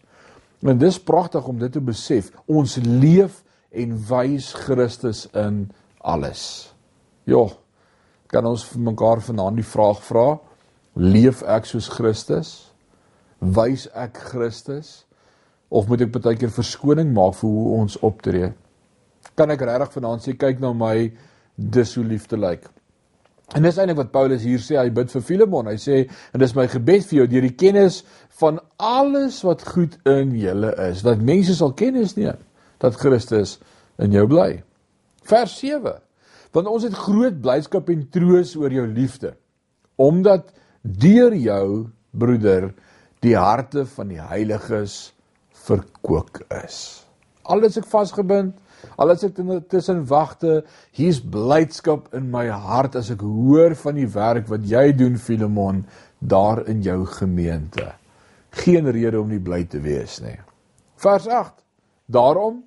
En 0.61 0.77
dis 0.77 0.99
pragtig 0.99 1.47
om 1.47 1.57
dit 1.57 1.71
te 1.71 1.81
besef. 1.81 2.31
Ons 2.45 2.77
leef 2.81 3.43
en 3.71 3.97
wys 4.09 4.51
Christus 4.53 5.25
in 5.37 5.71
alles. 5.99 6.73
Ja. 7.29 7.45
Kan 8.31 8.47
ons 8.47 8.65
vir 8.67 8.81
mekaar 8.91 9.21
vanaand 9.23 9.59
die 9.59 9.67
vraag 9.67 10.01
vra? 10.03 10.25
Leef 10.95 11.43
ek 11.43 11.67
soos 11.69 11.89
Christus? 11.91 12.51
Wys 13.39 13.87
ek 13.95 14.19
Christus? 14.31 15.05
Of 15.71 15.87
moet 15.87 16.03
ek 16.03 16.11
baie 16.15 16.35
keer 16.39 16.51
verskoning 16.51 17.13
maak 17.15 17.37
vir 17.39 17.49
hoe 17.49 17.79
ons 17.79 17.99
optree? 18.03 18.51
kan 19.35 19.51
ek 19.53 19.63
regtig 19.67 19.95
vanaand 19.95 20.25
sê 20.25 20.35
kyk 20.37 20.61
na 20.61 20.73
my 20.75 20.95
dis 21.55 21.95
hoe 21.97 22.05
liefde 22.05 22.39
lyk. 22.39 22.67
En 23.55 23.65
dis 23.65 23.77
eintlik 23.77 23.99
wat 23.99 24.13
Paulus 24.13 24.45
hier 24.47 24.61
sê, 24.63 24.77
hy 24.79 24.91
bid 24.95 25.11
vir 25.11 25.23
Filemon. 25.27 25.67
Hy 25.67 25.75
sê 25.81 25.97
en 26.31 26.43
dis 26.43 26.53
my 26.55 26.67
gebed 26.71 27.03
vir 27.09 27.17
jou 27.21 27.25
deur 27.33 27.47
die 27.47 27.57
kennis 27.59 28.01
van 28.39 28.61
alles 28.79 29.41
wat 29.43 29.65
goed 29.67 29.97
in 30.07 30.31
julle 30.39 30.71
is, 30.87 31.03
dat 31.03 31.23
mense 31.25 31.57
sal 31.57 31.75
kennis 31.77 32.15
neem 32.19 32.39
dat 32.81 32.97
Christus 32.99 33.59
in 34.01 34.13
jou 34.15 34.25
bly. 34.29 34.63
Vers 35.29 35.53
7. 35.61 35.99
Want 36.51 36.67
ons 36.67 36.83
het 36.83 36.97
groot 36.97 37.37
blydskap 37.41 37.89
en 37.93 38.07
troos 38.11 38.55
oor 38.59 38.73
jou 38.73 38.87
liefde, 38.89 39.35
omdat 39.95 40.49
deur 40.81 41.35
jou 41.37 41.67
broeder 42.11 42.71
die 43.23 43.37
harte 43.37 43.85
van 43.85 44.09
die 44.11 44.19
heiliges 44.19 45.13
verkoop 45.67 46.41
is. 46.63 47.05
Alles 47.47 47.77
ek 47.77 47.87
vasgebind 47.89 48.57
Al 48.97 49.13
as 49.13 49.23
ek 49.25 49.37
tussen 49.69 50.03
wagte, 50.09 50.61
hier's 50.97 51.21
blydskap 51.21 52.09
in 52.17 52.29
my 52.33 52.47
hart 52.49 52.97
as 52.99 53.11
ek 53.13 53.23
hoor 53.25 53.75
van 53.77 53.97
die 53.99 54.09
werk 54.09 54.49
wat 54.49 54.65
jy 54.67 54.89
doen 54.97 55.19
Filemon 55.21 55.83
daar 56.19 56.63
in 56.69 56.81
jou 56.85 57.03
gemeente. 57.09 57.91
Geen 58.63 58.89
rede 58.91 59.19
om 59.21 59.29
nie 59.31 59.41
bly 59.41 59.63
te 59.69 59.81
wees 59.83 60.19
nie. 60.23 60.37
Vers 61.01 61.27
8. 61.27 61.53
Daarom 62.11 62.61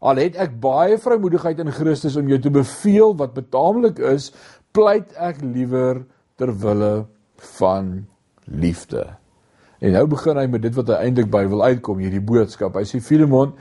al 0.00 0.16
het 0.20 0.36
ek 0.36 0.60
baie 0.60 0.98
vrymoedigheid 0.98 1.58
in 1.58 1.72
Christus 1.72 2.16
om 2.16 2.28
jou 2.28 2.38
te 2.42 2.50
beveel 2.50 3.14
wat 3.16 3.34
betaamlik 3.34 3.98
is, 3.98 4.32
pleit 4.72 5.12
ek 5.16 5.40
liewer 5.42 6.04
ter 6.36 6.52
wille 6.52 7.06
van 7.58 8.06
liefde. 8.44 9.04
En 9.80 9.92
nou 9.92 10.06
begin 10.08 10.38
hy 10.40 10.46
met 10.48 10.62
dit 10.64 10.76
wat 10.76 10.92
hy 10.92 11.00
eintlik 11.06 11.28
by 11.32 11.44
wil 11.50 11.64
uitkom 11.66 12.00
hierdie 12.00 12.24
boodskap. 12.24 12.76
Hy 12.78 12.84
sê 12.88 13.00
Filemon, 13.04 13.52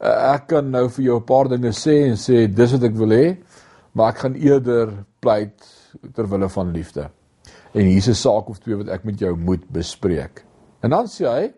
uh, 0.00 0.34
ek 0.34 0.48
kan 0.52 0.68
nou 0.70 0.88
vir 0.88 1.04
jou 1.04 1.16
'n 1.20 1.28
paar 1.28 1.48
dinge 1.48 1.72
sê 1.72 2.08
en 2.08 2.16
sê 2.16 2.46
dis 2.46 2.72
wat 2.72 2.82
ek 2.82 2.96
wil 2.96 3.12
hê, 3.12 3.36
maar 3.94 4.12
ek 4.12 4.18
gaan 4.24 4.34
eerder 4.34 5.04
pleit 5.20 5.56
ter 6.14 6.26
wille 6.28 6.48
van 6.48 6.72
liefde. 6.72 7.08
En 7.74 7.86
hier's 7.86 8.08
'n 8.08 8.14
saak 8.14 8.48
of 8.48 8.58
twee 8.58 8.76
wat 8.76 8.88
ek 8.88 9.04
met 9.04 9.18
jou 9.18 9.36
moet 9.36 9.64
bespreek. 9.72 10.44
En 10.82 10.90
dan 10.90 11.06
sê 11.06 11.26
hy 11.26 11.52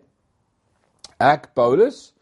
ek 1.19 1.53
Paulus 1.53 2.14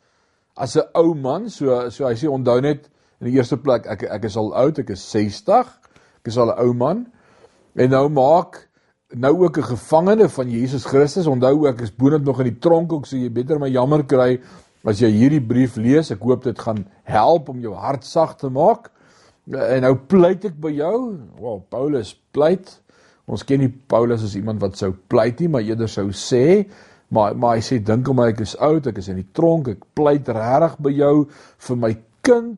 as 0.56 0.76
'n 0.78 0.88
ou 0.96 1.14
man, 1.14 1.50
so 1.50 1.90
so 1.90 2.06
hy 2.06 2.14
sê 2.14 2.30
onthou 2.30 2.62
net 2.62 2.90
in 3.22 3.28
die 3.32 3.38
eerste 3.38 3.58
plek 3.58 3.88
ek 3.88 4.04
ek 4.04 4.26
is 4.26 4.38
al 4.38 4.54
oud, 4.54 4.80
ek 4.80 4.90
is 4.90 5.12
60, 5.12 5.68
ek 6.22 6.28
is 6.28 6.38
al 6.38 6.52
'n 6.52 6.60
ou 6.60 6.74
man. 6.74 7.08
En 7.76 7.90
nou 7.90 8.10
maak 8.10 8.70
nou 9.16 9.44
ook 9.46 9.58
'n 9.58 9.64
gevangene 9.64 10.30
van 10.30 10.50
Jesus 10.50 10.86
Christus. 10.86 11.28
Onthou 11.28 11.68
ek 11.68 11.82
is 11.82 11.92
boonop 11.92 12.24
nog 12.24 12.40
in 12.40 12.54
die 12.54 12.60
tronk 12.60 12.94
ook, 12.94 13.06
so 13.06 13.16
jy 13.18 13.30
beter 13.30 13.60
my 13.60 13.70
jammer 13.70 14.04
kry 14.04 14.40
As 14.84 15.00
jy 15.00 15.08
hierdie 15.16 15.40
brief 15.40 15.78
lees, 15.80 16.10
ek 16.12 16.24
hoop 16.28 16.44
dit 16.44 16.58
gaan 16.60 16.82
help 17.08 17.48
om 17.54 17.62
jou 17.64 17.72
hart 17.80 18.04
sag 18.04 18.36
te 18.42 18.50
maak. 18.52 18.90
En 19.48 19.86
nou 19.86 19.94
pleit 20.12 20.44
ek 20.50 20.58
by 20.60 20.74
jou. 20.76 20.98
Wel, 21.40 21.62
Paulus 21.72 22.12
pleit. 22.36 22.68
Ons 23.24 23.46
ken 23.48 23.64
nie 23.64 23.72
Paulus 23.72 24.26
as 24.28 24.36
iemand 24.36 24.60
wat 24.60 24.76
sou 24.76 24.92
pleit 24.92 25.40
nie, 25.40 25.48
maar 25.48 25.64
eerder 25.64 25.88
sou 25.88 26.10
sê, 26.12 26.66
maar 27.14 27.36
maar 27.38 27.58
hy 27.58 27.64
sê 27.66 27.80
dink 27.84 28.10
om 28.10 28.18
my 28.20 28.30
ek 28.34 28.42
is 28.46 28.56
oud, 28.58 28.88
ek 28.90 29.00
is 29.02 29.10
in 29.14 29.22
die 29.22 29.30
tronk, 29.38 29.70
ek 29.76 29.86
pleit 29.98 30.30
regtig 30.34 30.80
by 30.88 30.94
jou 30.98 31.14
vir 31.68 31.80
my 31.84 31.94
kind. 32.26 32.58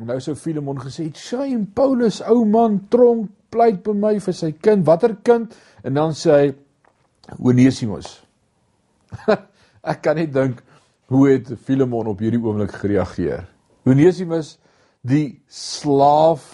En 0.00 0.08
nou 0.08 0.18
sou 0.24 0.34
Filemon 0.34 0.80
gesê, 0.80 1.10
"Shame 1.14 1.66
Paulus, 1.74 2.22
ou 2.26 2.44
man, 2.44 2.80
tronk, 2.90 3.30
pleit 3.50 3.82
by 3.84 3.92
my 3.92 4.18
vir 4.18 4.34
sy 4.34 4.52
kind. 4.52 4.86
Watter 4.86 5.16
kind?" 5.22 5.54
En 5.84 5.94
dan 5.94 6.12
sê 6.12 6.30
hy 6.32 6.54
Onesimus. 7.38 8.20
ek 9.82 10.02
kan 10.02 10.16
nie 10.16 10.26
dink 10.26 10.62
Hoe 11.12 11.28
het 11.28 11.50
Filemon 11.64 12.08
op 12.08 12.22
hierdie 12.24 12.40
oomblik 12.40 12.72
gereageer? 12.80 13.44
Onesimus, 13.84 14.54
die 15.04 15.42
slaaf, 15.52 16.46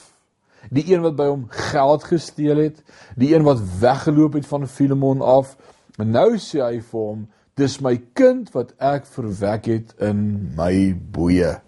die 0.74 0.82
een 0.88 1.04
wat 1.04 1.14
by 1.14 1.28
hom 1.28 1.44
geld 1.70 2.06
gesteel 2.08 2.64
het, 2.64 2.80
die 3.14 3.30
een 3.36 3.46
wat 3.46 3.60
weggeloop 3.78 4.34
het 4.40 4.48
van 4.50 4.66
Filemon 4.66 5.22
af, 5.22 5.52
en 5.94 6.10
nou 6.10 6.32
sê 6.42 6.58
hy 6.64 6.80
vir 6.80 7.04
hom, 7.04 7.20
dis 7.58 7.78
my 7.82 7.96
kind 8.14 8.50
wat 8.54 8.74
ek 8.78 9.06
verwek 9.10 9.66
het 9.70 9.94
in 10.04 10.20
my 10.56 10.94
boeye. 10.94 11.58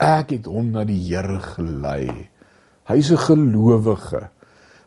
Ek 0.00 0.32
het 0.34 0.48
hom 0.50 0.72
na 0.74 0.84
die 0.88 0.98
Here 0.98 1.40
gelei. 1.54 2.28
Hy's 2.88 3.10
'n 3.10 3.16
gelowige. 3.16 4.28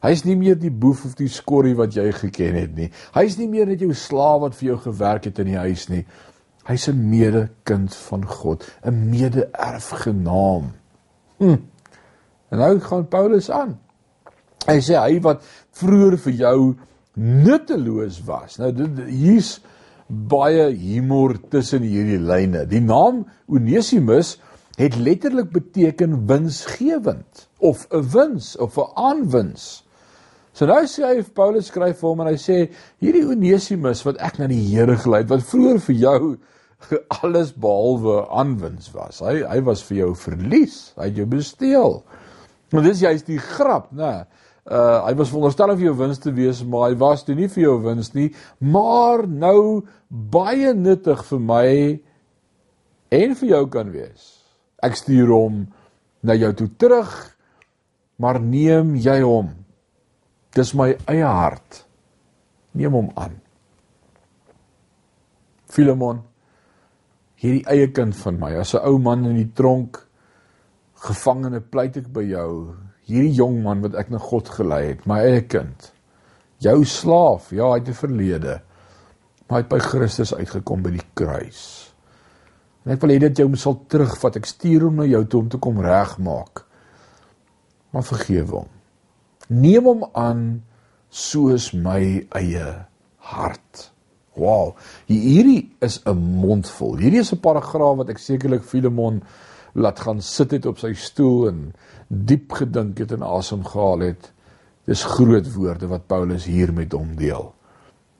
Hy's 0.02 0.24
nie 0.26 0.36
meer 0.36 0.56
die 0.56 0.72
boef 0.72 1.06
of 1.06 1.16
die 1.16 1.30
skorrie 1.30 1.76
wat 1.76 1.96
jy 1.96 2.12
geken 2.12 2.56
het 2.56 2.76
nie. 2.76 2.92
Hy's 3.14 3.38
nie 3.38 3.48
meer 3.48 3.66
net 3.66 3.80
jou 3.80 3.94
slaaf 3.94 4.42
wat 4.42 4.56
vir 4.56 4.70
jou 4.70 4.78
gewerk 4.78 5.26
het 5.26 5.40
in 5.40 5.46
die 5.46 5.58
huis 5.58 5.90
nie. 5.90 6.06
Hy's 6.68 6.88
'n 6.88 7.10
medekind 7.10 7.96
van 7.96 8.26
God, 8.26 8.64
'n 8.84 9.10
mede-erfgenaam. 9.10 10.72
Hm. 11.38 11.58
En 12.50 12.58
nou 12.58 12.80
gaan 12.80 13.08
Paulus 13.08 13.50
aan. 13.52 13.80
Hy 14.68 14.80
sê 14.80 14.96
hy 15.00 15.20
wat 15.22 15.44
vroeër 15.72 16.18
vir 16.18 16.34
jou 16.34 16.76
nutteloos 17.16 18.24
was. 18.26 18.58
Nou 18.58 18.72
dit 18.72 19.00
hier's 19.08 19.62
baie 20.08 20.70
humor 20.72 21.36
tussen 21.52 21.84
hierdie 21.84 22.20
lyne. 22.20 22.66
Die 22.70 22.82
naam 22.84 23.26
Onesimus 23.48 24.38
het 24.78 24.96
letterlik 24.96 25.52
beteken 25.52 26.28
winsgewend 26.30 27.48
of 27.58 27.88
'n 27.92 28.06
wins 28.14 28.56
of 28.58 28.78
'n 28.78 28.92
aanwins. 28.96 29.84
So 30.54 30.66
nou 30.66 30.84
sê 30.86 31.04
hy 31.06 31.24
Paulus 31.34 31.68
skryf 31.68 32.00
vir 32.00 32.10
hom 32.10 32.22
en 32.22 32.28
hy 32.28 32.38
sê 32.38 32.70
hierdie 33.02 33.26
Onesimus 33.26 34.04
wat 34.06 34.18
ek 34.18 34.40
na 34.40 34.48
die 34.48 34.64
Here 34.70 34.96
gelei 34.98 35.22
het 35.22 35.30
wat 35.30 35.44
vroeër 35.44 35.80
vir 35.80 35.96
jou 35.96 36.38
alles 37.22 37.52
behalwe 37.54 38.28
aanwins 38.30 38.92
was. 38.94 39.20
Hy 39.20 39.44
hy 39.44 39.60
was 39.62 39.84
vir 39.84 39.98
jou 39.98 40.16
verlies. 40.16 40.94
Hy 40.98 41.10
het 41.12 41.16
jou 41.16 41.26
besteel. 41.26 42.04
Maar 42.72 42.84
dis 42.84 43.00
juist 43.00 43.26
die 43.26 43.40
grap, 43.40 43.92
né? 43.92 44.26
Uh 44.68 45.06
hy 45.08 45.14
was 45.16 45.32
veronderstel 45.32 45.72
om 45.72 45.80
vir 45.80 45.88
jou 45.88 45.96
wins 46.02 46.20
te 46.20 46.34
wees, 46.36 46.60
maar 46.68 46.90
hy 46.90 46.98
was 47.00 47.24
toe 47.24 47.36
nie 47.36 47.48
vir 47.48 47.64
jou 47.64 47.78
wins 47.86 48.12
nie, 48.16 48.28
maar 48.60 49.24
nou 49.28 49.86
baie 50.10 50.74
nuttig 50.76 51.24
vir 51.30 51.40
my 51.40 51.70
en 53.16 53.36
vir 53.40 53.50
jou 53.54 53.64
kan 53.72 53.92
wees. 53.94 54.28
Ek 54.84 55.00
stuur 55.00 55.32
hom 55.32 55.66
na 56.28 56.36
jou 56.36 56.52
toe 56.54 56.68
terug, 56.76 57.14
maar 58.20 58.42
neem 58.44 58.96
jy 59.00 59.22
hom. 59.24 59.54
Dis 60.52 60.74
my 60.76 60.92
eie 61.08 61.26
hart. 61.26 61.86
Neem 62.76 62.96
hom 62.98 63.12
aan. 63.16 63.38
Filemon 65.72 66.26
hierdie 67.38 67.66
eie 67.70 67.88
kind 67.94 68.16
van 68.18 68.40
my, 68.42 68.52
as 68.58 68.74
'n 68.74 68.84
ou 68.84 68.98
man 68.98 69.26
in 69.26 69.38
die 69.38 69.54
tronk 69.54 70.02
gevangene 71.06 71.62
pleit 71.62 71.98
ek 71.98 72.08
by 72.14 72.24
jou, 72.26 72.76
hierdie 73.08 73.36
jong 73.40 73.62
man 73.64 73.82
wat 73.86 73.96
ek 73.96 74.12
na 74.12 74.20
God 74.22 74.50
gelei 74.50 74.84
het, 74.92 75.06
my 75.08 75.20
eie 75.24 75.42
kind. 75.48 75.92
Jou 76.64 76.82
slaaf, 76.86 77.52
ja, 77.52 77.72
hy 77.72 77.80
het 77.80 77.90
'n 77.90 77.94
verlede. 77.94 78.62
Maar 79.48 79.60
hy 79.60 79.64
het 79.64 79.70
by 79.70 79.80
Christus 79.80 80.34
uitgekom 80.34 80.84
by 80.84 80.92
die 80.92 81.08
kruis. 81.14 81.94
En 82.86 82.94
ek 82.94 83.02
wil 83.02 83.10
hê 83.10 83.20
dat 83.20 83.38
jy 83.38 83.44
hom 83.44 83.56
sal 83.56 83.82
terugvat. 83.88 84.38
Ek 84.38 84.46
stuur 84.46 84.82
hom 84.82 84.96
na 84.96 85.06
jou 85.06 85.26
toe 85.26 85.42
om 85.42 85.50
te 85.50 85.58
kom 85.58 85.82
regmaak. 85.84 86.66
Maar 87.92 88.04
vergewe 88.04 88.52
hom. 88.52 88.70
Neem 89.48 89.84
hom 89.84 90.06
aan 90.14 90.64
soos 91.10 91.74
my 91.74 92.28
eie 92.36 92.86
hart. 93.18 93.92
Wow. 94.38 94.76
Hierdie 95.08 95.76
is 95.82 96.00
'n 96.06 96.16
mondvol. 96.16 96.98
Hierdie 96.98 97.20
is 97.20 97.34
'n 97.34 97.40
paragraaf 97.40 97.98
wat 97.98 98.10
ek 98.10 98.18
sekerlik 98.18 98.64
Filemon 98.64 99.24
laat 99.74 100.00
gaan 100.00 100.22
sit 100.22 100.52
het 100.52 100.66
op 100.66 100.80
sy 100.80 100.94
stoel 100.94 101.48
en 101.48 101.74
diep 102.08 102.52
gedink 102.52 103.00
het 103.04 103.12
en 103.12 103.24
asem 103.24 103.66
gehaal 103.66 104.00
het. 104.00 104.32
Dis 104.88 105.04
groot 105.04 105.54
woorde 105.54 105.88
wat 105.88 106.08
Paulus 106.08 106.46
hier 106.46 106.74
met 106.74 106.94
hom 106.96 107.16
deel. 107.20 107.52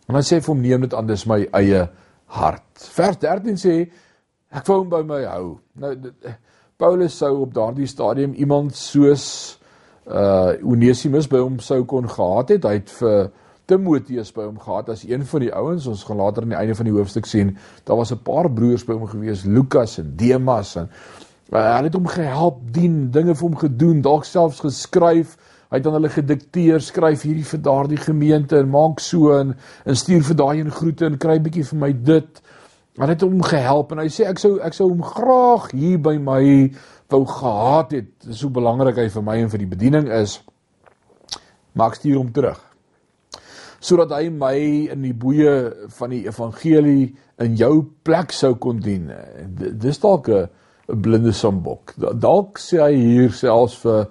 En 0.08 0.16
hy 0.16 0.24
sê 0.24 0.40
vir 0.42 0.54
hom 0.54 0.62
neem 0.64 0.84
dit 0.88 0.94
aan 0.96 1.08
dis 1.08 1.26
my 1.28 1.42
eie 1.56 1.88
hart. 2.38 2.68
Vers 2.96 3.20
13 3.24 3.60
sê 3.62 3.78
ek 4.52 4.68
wou 4.68 4.82
hom 4.82 4.92
by 4.92 5.04
my 5.08 5.24
hou. 5.28 5.58
Nou 5.80 5.94
Paulus 6.78 7.16
sou 7.18 7.42
op 7.42 7.56
daardie 7.56 7.88
stadium 7.90 8.36
iemand 8.38 8.76
soos 8.78 9.26
uh 10.08 10.56
Onesimus 10.64 11.28
by 11.28 11.42
hom 11.42 11.58
sou 11.64 11.82
kon 11.90 12.08
gehad 12.08 12.54
het. 12.54 12.68
Hy 12.68 12.78
het 12.80 12.92
vir 13.00 13.32
Timoteus 13.68 14.30
by 14.32 14.46
hom 14.46 14.60
gehad 14.64 14.92
as 14.94 15.04
een 15.04 15.26
van 15.28 15.44
die 15.44 15.52
ouens. 15.52 15.88
Ons 15.92 16.06
gaan 16.08 16.22
later 16.22 16.46
aan 16.46 16.54
die 16.54 16.60
einde 16.60 16.76
van 16.78 16.88
die 16.88 16.96
hoofstuk 16.96 17.28
sien, 17.28 17.58
daar 17.84 17.98
was 18.00 18.14
'n 18.14 18.24
paar 18.24 18.52
broers 18.52 18.86
by 18.86 18.94
hom 18.94 19.08
gewees, 19.08 19.44
Lukas 19.44 19.98
en 20.00 20.14
Demas 20.16 20.76
en 20.76 20.90
uh, 21.52 21.76
hulle 21.76 21.90
het 21.90 21.96
hom 21.98 22.10
gehelp 22.12 22.60
dien, 22.76 23.08
dinge 23.12 23.36
vir 23.36 23.48
hom 23.48 23.58
gedoen, 23.60 24.02
dalk 24.06 24.26
selfs 24.28 24.60
geskryf. 24.64 25.38
Hy 25.68 25.80
het 25.80 25.88
aan 25.88 25.98
hulle 25.98 26.12
gedikteer, 26.12 26.84
skryf 26.84 27.26
hierdie 27.28 27.48
vir 27.48 27.62
daardie 27.64 28.00
gemeente 28.00 28.60
en 28.60 28.70
maak 28.72 29.02
so 29.04 29.34
en, 29.36 29.56
en 29.84 30.00
stuur 30.00 30.24
vir 30.30 30.38
daai 30.40 30.62
en 30.62 30.72
groete 30.72 31.08
en 31.08 31.18
kry 31.20 31.40
bietjie 31.44 31.66
vir 31.72 31.82
my 31.82 31.92
dit. 32.08 32.44
Hulle 32.98 33.14
het 33.14 33.26
hom 33.26 33.42
gehelp 33.46 33.92
en 33.92 34.02
hy 34.02 34.08
sê 34.12 34.30
ek 34.30 34.40
sou 34.42 34.56
ek 34.64 34.78
sou 34.78 34.88
hom 34.90 35.04
graag 35.06 35.68
hier 35.76 36.00
by 36.02 36.16
my 36.18 36.44
wou 37.12 37.26
gehad 37.30 37.98
het. 38.00 38.14
Dis 38.24 38.40
so 38.42 38.52
belangrik 38.54 39.00
hy 39.04 39.10
vir 39.12 39.28
my 39.28 39.36
en 39.44 39.52
vir 39.52 39.64
die 39.64 39.74
bediening 39.76 40.08
is. 40.22 40.40
Maak 41.78 42.00
stuur 42.00 42.22
hom 42.22 42.32
terug 42.36 42.64
sodat 43.88 44.12
hy 44.16 44.30
my 44.34 44.56
in 44.94 45.04
die 45.06 45.14
boeye 45.14 45.88
van 46.00 46.14
die 46.14 46.24
evangelie 46.28 47.12
in 47.44 47.58
jou 47.60 47.86
plek 48.04 48.34
sou 48.34 48.56
kon 48.62 48.80
dien. 48.82 49.12
Dis 49.78 50.02
dalk 50.02 50.30
'n 50.30 50.50
'n 50.88 51.02
blinde 51.02 51.32
sambok. 51.32 51.94
Dalk 51.98 52.60
sê 52.60 52.82
hy 52.82 52.96
hier 52.96 53.32
selfs 53.32 53.78
vir 53.84 54.08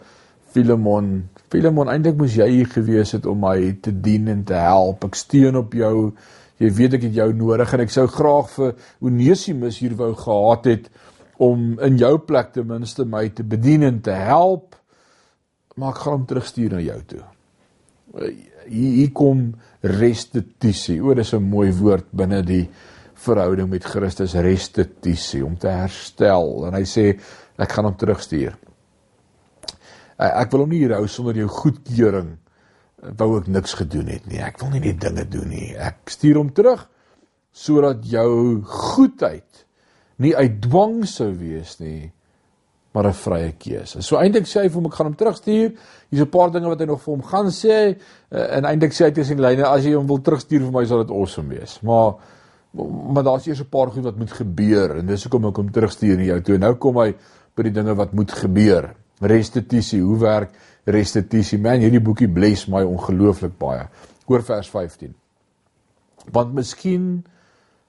Filemon, 0.52 1.28
Filemon 1.50 1.88
eintlik 1.88 2.16
moes 2.16 2.36
jy 2.36 2.48
hier 2.48 2.68
gewees 2.68 3.12
het 3.12 3.26
om 3.26 3.40
my 3.40 3.76
te 3.82 3.92
dien 3.92 4.28
en 4.28 4.44
te 4.44 4.54
help. 4.54 5.04
Ek 5.04 5.14
steun 5.14 5.56
op 5.56 5.74
jou. 5.74 6.12
Jy 6.58 6.70
weet 6.72 6.94
ek 6.94 7.02
het 7.02 7.14
jou 7.14 7.32
nodig 7.32 7.72
en 7.74 7.80
ek 7.80 7.90
sou 7.92 8.06
graag 8.06 8.48
vir 8.50 8.74
Onesimus 9.00 9.78
hier 9.78 9.94
wou 9.94 10.14
gehad 10.14 10.64
het 10.64 10.90
om 11.36 11.78
in 11.84 11.98
jou 11.98 12.18
plek 12.18 12.52
ten 12.52 12.66
minste 12.66 13.04
my 13.04 13.28
te 13.28 13.44
bedien 13.44 13.82
en 13.82 14.00
te 14.00 14.10
help. 14.10 14.76
Maar 15.76 15.92
ek 15.92 16.00
gaan 16.04 16.12
hom 16.12 16.26
terugstuur 16.26 16.72
na 16.72 16.80
jou 16.80 17.00
toe 17.06 17.24
hier, 18.68 18.92
hier 19.00 19.12
kom 19.16 19.48
restituisie. 19.82 21.00
O, 21.02 21.14
dis 21.14 21.32
'n 21.34 21.42
mooi 21.42 21.72
woord 21.72 22.06
binne 22.12 22.42
die 22.42 22.68
verhouding 23.16 23.68
met 23.70 23.84
Christus, 23.84 24.34
restituisie 24.34 25.44
om 25.44 25.56
te 25.58 25.68
herstel. 25.72 26.66
En 26.68 26.76
hy 26.76 26.84
sê 26.88 27.06
ek 27.56 27.72
gaan 27.72 27.88
hom 27.88 27.96
terugstuur. 27.96 28.56
Ek 30.16 30.52
wil 30.52 30.64
hom 30.64 30.72
nie 30.72 30.82
hier 30.84 30.96
hou 30.96 31.06
sonder 31.10 31.36
jou 31.36 31.48
goedkeuring. 31.52 32.36
Wou 33.20 33.30
ek 33.40 33.48
niks 33.52 33.76
gedoen 33.76 34.08
het 34.12 34.28
nie. 34.30 34.40
Ek 34.40 34.60
wil 34.62 34.72
nie 34.74 34.84
net 34.88 35.00
dinge 35.00 35.26
doen 35.28 35.48
nie. 35.52 35.70
Ek 35.76 36.08
stuur 36.12 36.40
hom 36.40 36.52
terug 36.56 36.86
sodat 37.56 38.02
jou 38.04 38.60
goedheid 38.68 39.64
nie 40.20 40.34
uit 40.36 40.58
dwang 40.64 41.02
sou 41.08 41.30
wees 41.36 41.78
nie, 41.80 42.12
maar 42.92 43.06
'n 43.08 43.12
vrye 43.12 43.52
keuse. 43.52 44.02
So 44.02 44.16
eintlik 44.16 44.44
sê 44.44 44.62
hy 44.62 44.68
vir 44.68 44.80
hom 44.80 44.86
ek 44.86 44.94
gaan 44.94 45.06
hom 45.06 45.16
terugstuur. 45.16 45.72
Hier's 46.10 46.22
'n 46.22 46.30
paar 46.30 46.50
dinge 46.50 46.68
wat 46.68 46.80
hy 46.80 46.86
nog 46.86 47.00
vir 47.00 47.14
hom 47.14 47.22
gaan 47.22 47.46
sê 47.46 47.96
eh, 48.30 48.56
en 48.56 48.64
eintlik 48.64 48.92
sê 48.92 49.04
hy 49.04 49.10
tussen 49.10 49.40
lyne 49.40 49.64
as 49.64 49.84
jy 49.84 49.94
hom 49.94 50.06
wil 50.06 50.18
terugstuur 50.18 50.60
vir 50.60 50.72
my 50.72 50.84
sal 50.84 51.04
dit 51.04 51.10
awesome 51.10 51.48
wees. 51.48 51.80
Maar 51.82 52.14
maar 52.76 53.24
daar's 53.24 53.46
eers 53.46 53.60
'n 53.60 53.68
paar 53.68 53.90
goed 53.90 54.04
wat 54.04 54.16
moet 54.16 54.32
gebeur 54.32 54.96
en 54.98 55.06
dis 55.06 55.22
hoekom 55.22 55.46
ek 55.48 55.56
hom 55.56 55.70
terugstuur 55.70 56.16
na 56.16 56.22
jou 56.22 56.40
toe. 56.40 56.58
Nou 56.58 56.74
kom 56.74 56.96
hy 56.96 57.14
by 57.54 57.62
die 57.62 57.72
dinge 57.72 57.94
wat 57.94 58.12
moet 58.12 58.32
gebeur. 58.32 58.94
Restituisie, 59.20 60.00
hoe 60.02 60.18
werk 60.18 60.50
restituisie? 60.84 61.58
Man, 61.58 61.80
hierdie 61.80 62.00
boekie 62.00 62.28
bless 62.28 62.66
my 62.66 62.82
ongelooflik 62.82 63.58
baie. 63.58 63.88
Hoor 64.26 64.42
vers 64.42 64.68
15. 64.70 65.14
Want 66.32 66.54
miskien 66.54 67.24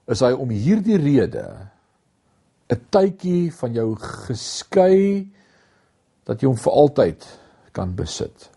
is 0.06 0.20
hy 0.20 0.32
om 0.32 0.48
hierdie 0.48 0.96
rede 0.96 1.70
'n 2.70 2.80
tydjie 2.90 3.52
van 3.52 3.72
jou 3.72 3.94
geskei 3.96 5.28
dat 6.24 6.42
jy 6.42 6.48
hom 6.48 6.56
vir 6.56 6.72
altyd 6.72 7.26
kan 7.72 7.94
besit. 7.94 8.50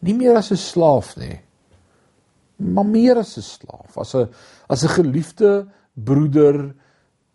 Nie 0.00 0.14
meer 0.14 0.36
as 0.36 0.50
'n 0.52 0.56
slaaf 0.56 1.16
nie, 1.16 1.40
maar 2.58 2.86
meer 2.86 3.18
as 3.18 3.36
'n 3.38 3.42
slaaf, 3.42 3.98
as 3.98 4.14
'n 4.14 4.28
as 4.68 4.84
'n 4.84 4.88
geliefde 4.88 5.66
broeder 5.94 6.74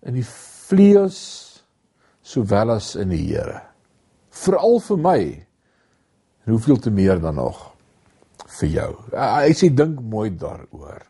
in 0.01 0.13
die 0.13 0.25
vlees 0.25 1.63
sowel 2.21 2.71
as 2.71 2.95
in 2.95 3.09
die 3.09 3.27
Here. 3.27 3.61
Veral 4.29 4.79
vir 4.79 4.97
my. 4.97 5.45
En 6.45 6.51
hoeveel 6.51 6.77
te 6.77 6.91
meer 6.91 7.19
dan 7.21 7.35
nog 7.35 7.73
vir 8.59 8.69
jou. 8.69 8.91
Hy 9.15 9.53
sê 9.55 9.69
dink 9.73 10.01
mooi 10.01 10.29
daaroor. 10.37 11.03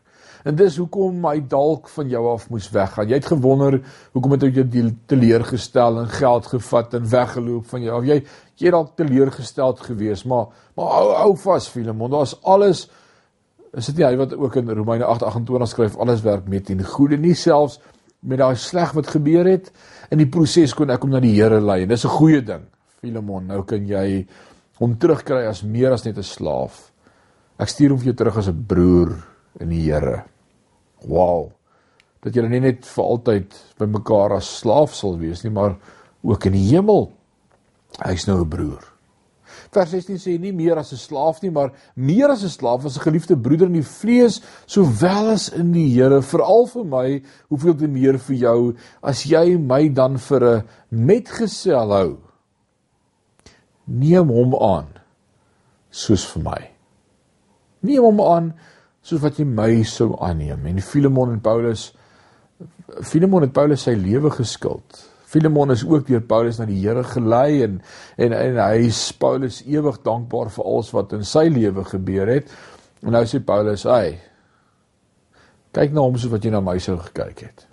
En 0.44 0.56
dis 0.56 0.76
hoekom 0.76 1.22
hy 1.24 1.38
dalk 1.48 1.88
van 1.88 2.10
jou 2.12 2.22
af 2.34 2.50
moes 2.52 2.66
weggaan. 2.72 3.08
Jy 3.08 3.14
het 3.14 3.30
gewonder 3.32 3.78
hoekom 4.12 4.34
het 4.36 4.42
hy 4.44 4.50
jou 4.52 4.90
teleurgestel 5.08 6.02
en 6.02 6.10
geld 6.12 6.50
gevat 6.52 6.98
en 6.98 7.06
weggeloop 7.08 7.70
van 7.70 7.86
jou. 7.86 7.96
Of 7.96 8.08
jy 8.10 8.18
jy 8.60 8.70
dalk 8.70 8.92
teleurgesteld 8.98 9.80
gewees, 9.80 10.26
maar 10.28 10.52
maar 10.76 10.92
hou 10.98 11.08
hou 11.16 11.32
vas 11.46 11.68
Filemon. 11.68 12.12
Daar's 12.12 12.36
alles 12.42 12.84
is 13.76 13.86
dit 13.86 13.96
nie 13.96 14.06
hy 14.06 14.16
wat 14.16 14.34
ook 14.34 14.56
in 14.56 14.70
Romeine 14.70 15.04
8:28 15.04 15.70
skryf 15.70 15.96
alles 15.96 16.22
werk 16.22 16.48
met 16.48 16.70
in 16.70 16.82
goeie 16.84 17.16
nie 17.18 17.34
selfs 17.34 17.80
met 18.24 18.38
daai 18.38 18.56
sleg 18.56 18.94
wat 18.96 19.10
gebeur 19.12 19.46
het 19.48 19.70
in 20.10 20.18
die 20.22 20.30
proses 20.30 20.74
kon 20.74 20.90
ek 20.90 21.02
hom 21.04 21.12
na 21.14 21.20
die 21.20 21.34
Here 21.34 21.60
lei 21.60 21.82
en 21.82 21.88
dis 21.88 22.04
'n 22.04 22.16
goeie 22.18 22.42
ding. 22.42 22.64
Filemon, 23.00 23.46
nou 23.46 23.62
kan 23.64 23.86
jy 23.86 24.26
hom 24.80 24.96
terugkry 24.96 25.46
as 25.46 25.62
meer 25.62 25.92
as 25.92 26.04
net 26.04 26.18
'n 26.18 26.22
slaaf. 26.22 26.92
Ek 27.58 27.68
stuur 27.68 27.90
hom 27.90 27.98
vir 27.98 28.06
jou 28.06 28.14
terug 28.14 28.38
as 28.38 28.48
'n 28.48 28.64
broer 28.66 29.12
in 29.60 29.68
die 29.68 29.82
Here. 29.90 30.24
Wow. 31.06 31.52
Dat 32.22 32.34
julle 32.34 32.48
nie 32.48 32.60
net 32.60 32.86
vir 32.86 33.04
altyd 33.04 33.54
by 33.78 33.86
mekaar 33.86 34.32
as 34.32 34.58
slaaf 34.60 34.94
sal 34.94 35.18
wees 35.18 35.44
nie, 35.44 35.52
maar 35.52 35.76
ook 36.22 36.46
in 36.46 36.52
die 36.52 36.68
hemel. 36.70 37.12
Hy's 38.02 38.26
nou 38.26 38.40
'n 38.40 38.48
broer. 38.48 38.93
Vers 39.74 39.90
16 39.90 40.20
sê 40.22 40.34
nie 40.38 40.52
meer 40.54 40.78
as 40.78 40.92
'n 40.92 40.96
slaaf 40.96 41.42
nie, 41.42 41.50
maar 41.50 41.72
meer 41.96 42.30
as 42.30 42.44
'n 42.44 42.48
slaaf, 42.48 42.84
as 42.84 42.96
'n 42.96 43.06
geliefde 43.06 43.36
broeder 43.36 43.66
in 43.66 43.80
die 43.80 43.82
vlees, 43.82 44.40
sowel 44.66 45.30
as 45.30 45.48
in 45.48 45.72
die 45.72 45.88
Here, 45.94 46.22
veral 46.22 46.66
vir 46.66 46.84
my, 46.84 47.22
hoeveel 47.48 47.74
te 47.74 47.88
meer 47.88 48.18
vir 48.18 48.36
jou 48.36 48.74
as 49.02 49.24
jy 49.24 49.58
my 49.58 49.88
dan 49.88 50.18
vir 50.18 50.42
'n 50.42 50.62
metgesel 50.90 51.90
hou. 51.90 52.18
Neem 53.86 54.28
hom 54.28 54.54
aan 54.54 54.88
soos 55.90 56.24
vir 56.24 56.42
my. 56.42 56.70
Neem 57.82 58.02
hom 58.02 58.20
aan 58.20 58.54
soos 59.02 59.20
wat 59.20 59.38
jy 59.38 59.44
my 59.44 59.82
sou 59.82 60.16
aanneem. 60.20 60.66
En 60.66 60.80
Filemon 60.80 61.32
en 61.32 61.40
Paulus 61.40 61.92
Filemon 63.02 63.42
het 63.42 63.52
Paulus 63.52 63.82
sy 63.82 63.94
lewe 63.98 64.30
geskuld. 64.30 65.13
Filemon 65.34 65.70
is 65.74 65.82
ook 65.86 66.06
deur 66.06 66.22
Paulus 66.22 66.60
na 66.60 66.66
die 66.68 66.78
Here 66.78 67.02
gelei 67.10 67.64
en 67.64 67.80
en 68.16 68.32
en 68.38 68.58
hy 68.62 68.86
is 68.86 69.00
Paulus 69.18 69.64
ewig 69.66 69.98
dankbaar 70.06 70.52
vir 70.54 70.68
alles 70.70 70.92
wat 70.94 71.14
in 71.16 71.26
sy 71.26 71.48
lewe 71.50 71.82
gebeur 71.88 72.30
het. 72.30 72.52
En 73.02 73.16
nou 73.16 73.24
sê 73.26 73.40
Paulus, 73.42 73.82
"Hey, 73.82 74.20
kyk 75.72 75.92
na 75.92 76.00
hom 76.00 76.16
soos 76.16 76.30
wat 76.30 76.44
jy 76.44 76.50
na 76.50 76.60
my 76.60 76.78
sou 76.78 76.96
gekyk 76.98 77.40
het." 77.40 77.66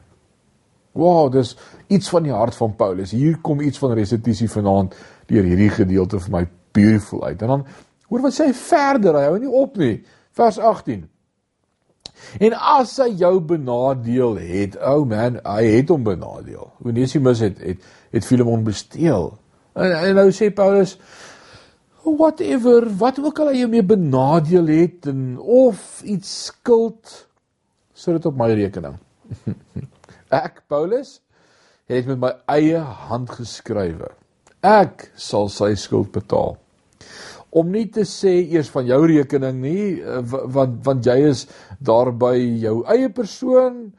Wow, 0.94 1.32
dis 1.32 1.56
iets 1.88 2.10
van 2.10 2.24
die 2.24 2.34
hart 2.34 2.56
van 2.56 2.76
Paulus. 2.76 3.12
Hier 3.12 3.38
kom 3.42 3.62
iets 3.62 3.78
van 3.78 3.94
restituisie 3.94 4.50
vanaand 4.50 4.96
deur 5.28 5.44
hierdie 5.44 5.70
gedeelte 5.70 6.20
vir 6.20 6.32
my 6.32 6.48
beautiful 6.72 7.24
uit. 7.24 7.42
En 7.42 7.48
dan 7.48 7.66
hoor 8.08 8.22
wat 8.22 8.34
sê 8.34 8.46
hy 8.46 8.54
verder, 8.54 9.16
hy 9.16 9.24
hou 9.24 9.40
nie 9.40 9.50
op 9.50 9.78
nie. 9.78 10.04
Vers 10.32 10.60
18. 10.60 11.10
En 12.40 12.56
as 12.56 12.94
hy 13.02 13.10
jou 13.20 13.34
benadeel 13.52 14.38
het, 14.40 14.78
ou 14.80 15.02
oh 15.02 15.08
man, 15.10 15.40
hy 15.46 15.64
het 15.78 15.92
hom 15.92 16.04
benadeel. 16.06 16.70
Onesimus 16.86 17.44
het 17.44 17.60
het 17.64 17.90
het 18.12 18.28
Filemon 18.28 18.64
besteel. 18.68 19.32
En, 19.74 19.92
en 19.92 20.16
nou 20.20 20.30
sê 20.36 20.52
Paulus 20.54 20.98
whatever, 22.04 22.88
wat 22.98 23.20
ook 23.22 23.40
al 23.40 23.52
hy 23.52 23.62
jou 23.62 23.70
mee 23.72 23.86
benadeel 23.86 24.68
het 24.72 25.06
en 25.12 25.38
of 25.40 26.02
iets 26.02 26.32
skuld 26.50 27.12
sit 27.94 28.18
dit 28.18 28.26
op 28.26 28.38
my 28.38 28.50
rekening. 28.58 28.98
Ek 30.44 30.64
Paulus 30.72 31.20
het 31.92 32.08
met 32.10 32.20
my 32.22 32.32
eie 32.50 32.80
hand 32.80 33.30
geskrywe. 33.36 34.10
Ek 34.66 35.10
sal 35.20 35.50
sy 35.54 35.74
skuld 35.80 36.12
betaal. 36.16 36.56
Om 37.52 37.72
nie 37.72 37.88
te 37.92 38.06
sê 38.08 38.32
eers 38.54 38.70
van 38.72 38.86
jou 38.88 39.00
rekening 39.12 39.58
nie, 39.60 39.86
eh, 40.00 40.22
want 40.24 40.80
want 40.86 41.06
jy 41.06 41.18
is 41.30 41.48
daarby 41.80 42.38
jou 42.62 42.84
eie 42.88 43.10
persoon 43.10 43.92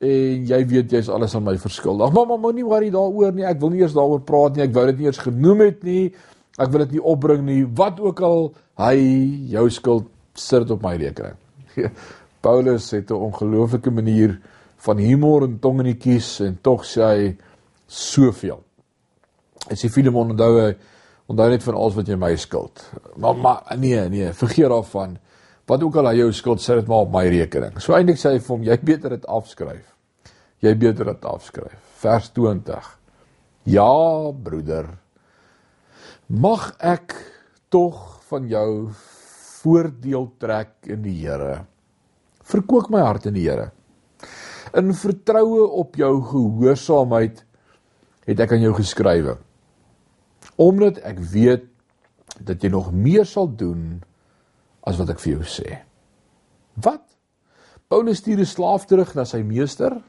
en 0.00 0.46
jy 0.48 0.60
weet 0.68 0.92
jy's 0.92 1.08
alles 1.12 1.34
aan 1.36 1.44
my 1.44 1.56
verskuldig. 1.60 2.12
Maar 2.12 2.26
maar 2.26 2.40
moenie 2.40 2.64
worry 2.64 2.90
daaroor 2.90 3.32
nie. 3.32 3.44
Ek 3.44 3.60
wil 3.60 3.70
nie 3.70 3.82
eers 3.84 3.96
daaroor 3.96 4.24
praat 4.24 4.56
nie. 4.56 4.64
Ek 4.64 4.74
wou 4.74 4.86
dit 4.86 4.98
nie 4.98 5.06
eers 5.06 5.22
genoem 5.22 5.60
het 5.60 5.84
nie. 5.84 6.12
Ek 6.58 6.70
wil 6.72 6.84
dit 6.84 6.96
nie 6.96 7.04
opbring 7.12 7.44
nie. 7.46 7.62
Wat 7.64 8.00
ook 8.00 8.20
al 8.20 8.52
hy 8.80 8.96
jou 9.52 9.68
skuld 9.70 10.10
sit 10.34 10.70
op 10.70 10.82
my 10.82 10.96
rekening. 10.96 11.38
Paulus 12.44 12.90
het 12.90 13.10
'n 13.10 13.14
ongelooflike 13.30 13.90
manier 13.90 14.38
van 14.76 14.98
humor 14.98 15.44
en 15.44 15.58
tongenetjies 15.58 16.40
en 16.40 16.58
tog 16.60 16.84
sê 16.84 17.02
hy 17.02 17.36
soveel. 17.86 18.60
En 19.70 19.76
sê 19.76 19.88
Filemon 19.88 20.30
onthou 20.30 20.74
onthou 21.30 21.48
net 21.50 21.64
van 21.64 21.78
alles 21.78 21.96
wat 21.98 22.08
jy 22.08 22.16
my 22.20 22.32
skuld. 22.36 22.82
Maar 23.16 23.36
maar 23.36 23.78
nee 23.78 24.08
nee, 24.08 24.32
vergeet 24.32 24.68
daarvan. 24.72 25.18
Wat 25.66 25.82
ook 25.82 25.96
al 25.96 26.10
hy 26.10 26.18
jou 26.18 26.32
skuld 26.32 26.60
sit 26.60 26.82
dit 26.82 26.88
maar 26.88 27.06
op 27.06 27.12
my 27.12 27.24
rekening. 27.32 27.78
So 27.80 27.96
eintlik 27.96 28.20
sê 28.20 28.34
hy 28.34 28.42
vir 28.42 28.56
hom 28.56 28.66
jy 28.66 28.78
beter 28.84 29.16
dit 29.16 29.26
afskryf. 29.26 29.86
Jy 30.64 30.74
beter 30.80 31.08
dit 31.12 31.24
afskryf. 31.24 31.78
Vers 32.00 32.28
20. 32.36 32.90
Ja, 33.72 34.32
broeder. 34.44 34.90
Mag 36.28 36.74
ek 36.80 37.16
tog 37.72 38.20
van 38.28 38.48
jou 38.48 38.68
voordeel 39.64 40.28
trek 40.40 40.90
in 40.92 41.00
die 41.04 41.16
Here. 41.22 41.64
Verkoop 42.44 42.90
my 42.92 43.00
hart 43.04 43.30
in 43.30 43.36
die 43.38 43.46
Here. 43.46 43.70
In 44.76 44.92
vertroue 44.96 45.64
op 45.80 45.96
jou 45.96 46.12
gehoorsaamheid 46.28 47.44
het 48.28 48.40
ek 48.40 48.56
aan 48.56 48.64
jou 48.64 48.74
geskrywe. 48.76 49.36
Omdat 50.56 51.00
ek 51.02 51.18
weet 51.18 51.66
dat 52.40 52.62
jy 52.62 52.70
nog 52.70 52.92
meer 52.92 53.26
sal 53.26 53.48
doen 53.48 54.02
as 54.84 54.98
wat 55.00 55.10
ek 55.14 55.20
vir 55.22 55.36
jou 55.36 55.44
sê. 55.48 55.78
Wat? 56.82 57.02
Paulus 57.88 58.18
stuur 58.18 58.40
'n 58.40 58.46
slaaf 58.46 58.86
terug 58.86 59.14
na 59.14 59.24
sy 59.24 59.42
meester. 59.42 60.02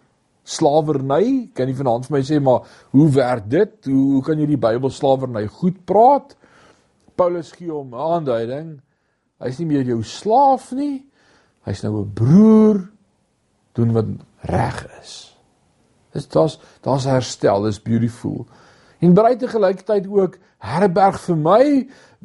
Slawerny, 0.43 1.49
kan 1.53 1.67
jy 1.67 1.75
vanaand 1.75 2.05
vir 2.05 2.17
my 2.17 2.23
sê 2.23 2.39
maar 2.41 2.61
hoe 2.91 3.09
werk 3.09 3.49
dit? 3.49 3.85
Hoe, 3.85 4.13
hoe 4.13 4.23
kan 4.23 4.39
jy 4.39 4.45
die 4.45 4.57
Bybel 4.57 4.89
slawerny 4.89 5.47
goed 5.47 5.85
praat? 5.85 6.35
Paulus 7.15 7.51
gee 7.51 7.71
hom 7.71 7.93
'n 7.93 7.97
aanduiding. 7.97 8.81
Hy's 9.39 9.59
nie 9.59 9.65
meer 9.65 9.83
jou 9.83 10.03
slaaf 10.03 10.71
nie. 10.71 11.05
Hy's 11.65 11.83
nou 11.83 12.01
'n 12.01 12.13
broer 12.13 12.89
doen 13.73 13.93
wat 13.93 14.05
reg 14.41 14.85
is. 15.01 15.35
Dis 16.13 16.27
daar's 16.27 16.59
daar's 16.81 17.05
herstel, 17.05 17.63
dis 17.63 17.79
beautiful. 17.79 18.45
En 18.99 19.13
bereid 19.13 19.39
te 19.39 19.47
gelykheid 19.47 20.07
ook 20.07 20.37
herberg 20.63 21.19
vir 21.27 21.37
my 21.37 21.65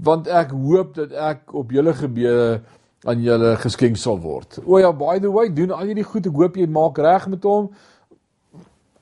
want 0.00 0.28
ek 0.32 0.52
hoop 0.56 0.94
dat 0.96 1.12
ek 1.12 1.54
op 1.54 1.72
julle 1.74 1.92
gebede 1.94 2.60
aan 3.08 3.22
julle 3.24 3.54
geskenk 3.60 3.96
sal 3.96 4.20
word. 4.20 4.58
O 4.64 4.78
ja, 4.80 4.92
by 4.92 5.18
the 5.20 5.30
way, 5.32 5.48
doen 5.52 5.72
al 5.72 5.88
hierdie 5.88 6.04
goed, 6.04 6.28
ek 6.28 6.36
hoop 6.36 6.56
jy 6.60 6.66
maak 6.68 6.98
reg 7.00 7.26
met 7.32 7.44
hom. 7.48 7.70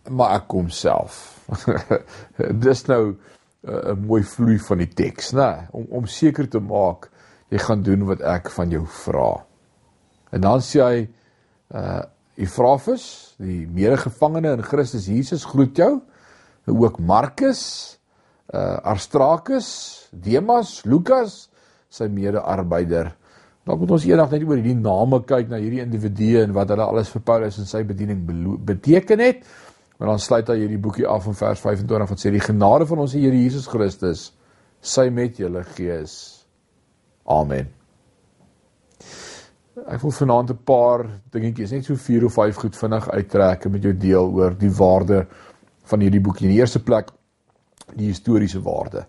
Maar 0.08 0.38
ek 0.38 0.46
kom 0.50 0.70
self. 0.74 1.38
dis 2.64 2.84
nou 2.88 3.02
uh, 3.12 3.92
'n 3.94 4.06
mooi 4.06 4.22
vloei 4.22 4.58
van 4.58 4.82
die 4.82 4.90
teks, 4.90 5.32
né? 5.34 5.68
Om 5.72 5.86
om 6.00 6.06
seker 6.06 6.48
te 6.48 6.60
maak 6.60 7.10
jy 7.50 7.58
gaan 7.58 7.82
doen 7.82 8.06
wat 8.06 8.20
ek 8.20 8.50
van 8.50 8.70
jou 8.70 8.84
vra. 9.04 9.32
En 10.30 10.40
dan 10.40 10.60
sê 10.60 10.82
hy 10.82 11.08
uh 11.74 12.04
Efrafus, 12.38 13.34
die 13.42 13.66
medegevangene 13.66 14.52
in 14.54 14.62
Christus 14.62 15.08
Jesus 15.10 15.42
groet 15.44 15.74
jou. 15.76 15.96
Ook 16.70 16.98
Markus, 16.98 17.62
uh 18.54 18.78
Aristarchus, 18.92 20.08
Demas, 20.12 20.82
Lukas, 20.84 21.48
sy 21.88 22.08
mede-arbeider. 22.12 23.14
Dan 23.68 23.78
moet 23.78 23.90
ons 23.90 24.04
eendag 24.08 24.30
net 24.32 24.44
oor 24.46 24.56
hierdie 24.56 24.76
name 24.76 25.20
kyk 25.28 25.50
na 25.50 25.60
hierdie 25.60 25.82
individue 25.84 26.42
en 26.42 26.54
wat 26.56 26.70
hulle 26.72 26.86
alles 26.88 27.10
vir 27.12 27.24
Paulus 27.24 27.58
en 27.60 27.68
sy 27.68 27.82
bediening 27.84 28.22
beteken 28.64 29.20
het. 29.20 29.42
Maar 29.98 30.14
dan 30.14 30.22
sluit 30.22 30.48
hy 30.48 30.60
hierdie 30.62 30.80
boekie 30.80 31.06
af 31.10 31.26
in 31.26 31.36
vers 31.36 31.60
25 31.60 32.12
wat 32.12 32.22
sê 32.22 32.32
die 32.32 32.44
genade 32.44 32.86
van 32.88 33.02
ons 33.04 33.16
Here 33.18 33.34
Jesus 33.34 33.66
Christus 33.68 34.28
sy 34.80 35.08
met 35.10 35.40
julle 35.40 35.64
gees. 35.74 36.14
Amen. 37.28 37.68
Ek 39.88 40.00
wil 40.02 40.14
vanaand 40.14 40.50
'n 40.50 40.64
paar 40.64 41.04
dingetjies, 41.30 41.72
net 41.72 41.84
so 41.84 41.94
4 41.94 42.24
of 42.24 42.32
5 42.32 42.56
goed 42.56 42.76
vinnig 42.76 43.10
uittrek 43.10 43.64
en 43.64 43.72
met 43.72 43.82
jou 43.82 43.92
deel 43.92 44.32
oor 44.32 44.56
die 44.58 44.70
waarde 44.70 45.26
van 45.90 46.04
hierdie 46.04 46.22
boekie. 46.24 46.46
In 46.48 46.54
die 46.54 46.60
eerste 46.60 46.82
plek 46.84 47.12
die 47.96 48.10
historiese 48.10 48.60
waarde. 48.64 49.06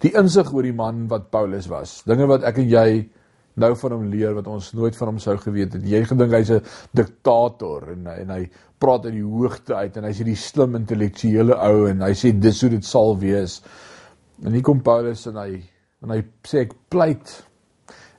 Die 0.00 0.12
insig 0.16 0.52
oor 0.52 0.64
die 0.64 0.76
man 0.76 1.06
wat 1.10 1.30
Paulus 1.32 1.68
was. 1.70 2.00
Dinge 2.08 2.28
wat 2.30 2.44
ek 2.48 2.62
en 2.62 2.68
jy 2.70 2.88
nou 3.60 3.74
van 3.76 3.94
hom 3.96 4.06
leer 4.08 4.34
wat 4.36 4.48
ons 4.48 4.70
nooit 4.76 4.96
van 4.96 5.12
hom 5.12 5.18
sou 5.20 5.36
geweet 5.40 5.74
het. 5.76 5.84
Jy 5.84 6.04
gedink 6.08 6.32
hy's 6.32 6.50
'n 6.50 6.62
diktator 6.96 7.92
en 7.92 8.06
en 8.06 8.30
hy 8.30 8.48
praat 8.78 9.04
uit 9.04 9.14
die 9.14 9.26
hoogte 9.26 9.74
uit 9.74 9.96
en 9.96 10.04
hy's 10.04 10.18
hierdie 10.22 10.36
slim 10.36 10.76
intellektuele 10.76 11.54
ou 11.54 11.86
en 11.90 12.02
hy 12.02 12.12
sê 12.14 12.32
dis 12.32 12.60
hoe 12.62 12.70
dit 12.70 12.84
sal 12.84 13.18
wees. 13.18 13.62
En 14.44 14.52
hier 14.52 14.62
kom 14.62 14.80
Paulus 14.80 15.26
en 15.26 15.36
hy 15.36 15.62
en 16.02 16.10
hy 16.10 16.22
sê 16.48 16.64
ek 16.64 16.74
pleit 16.88 17.44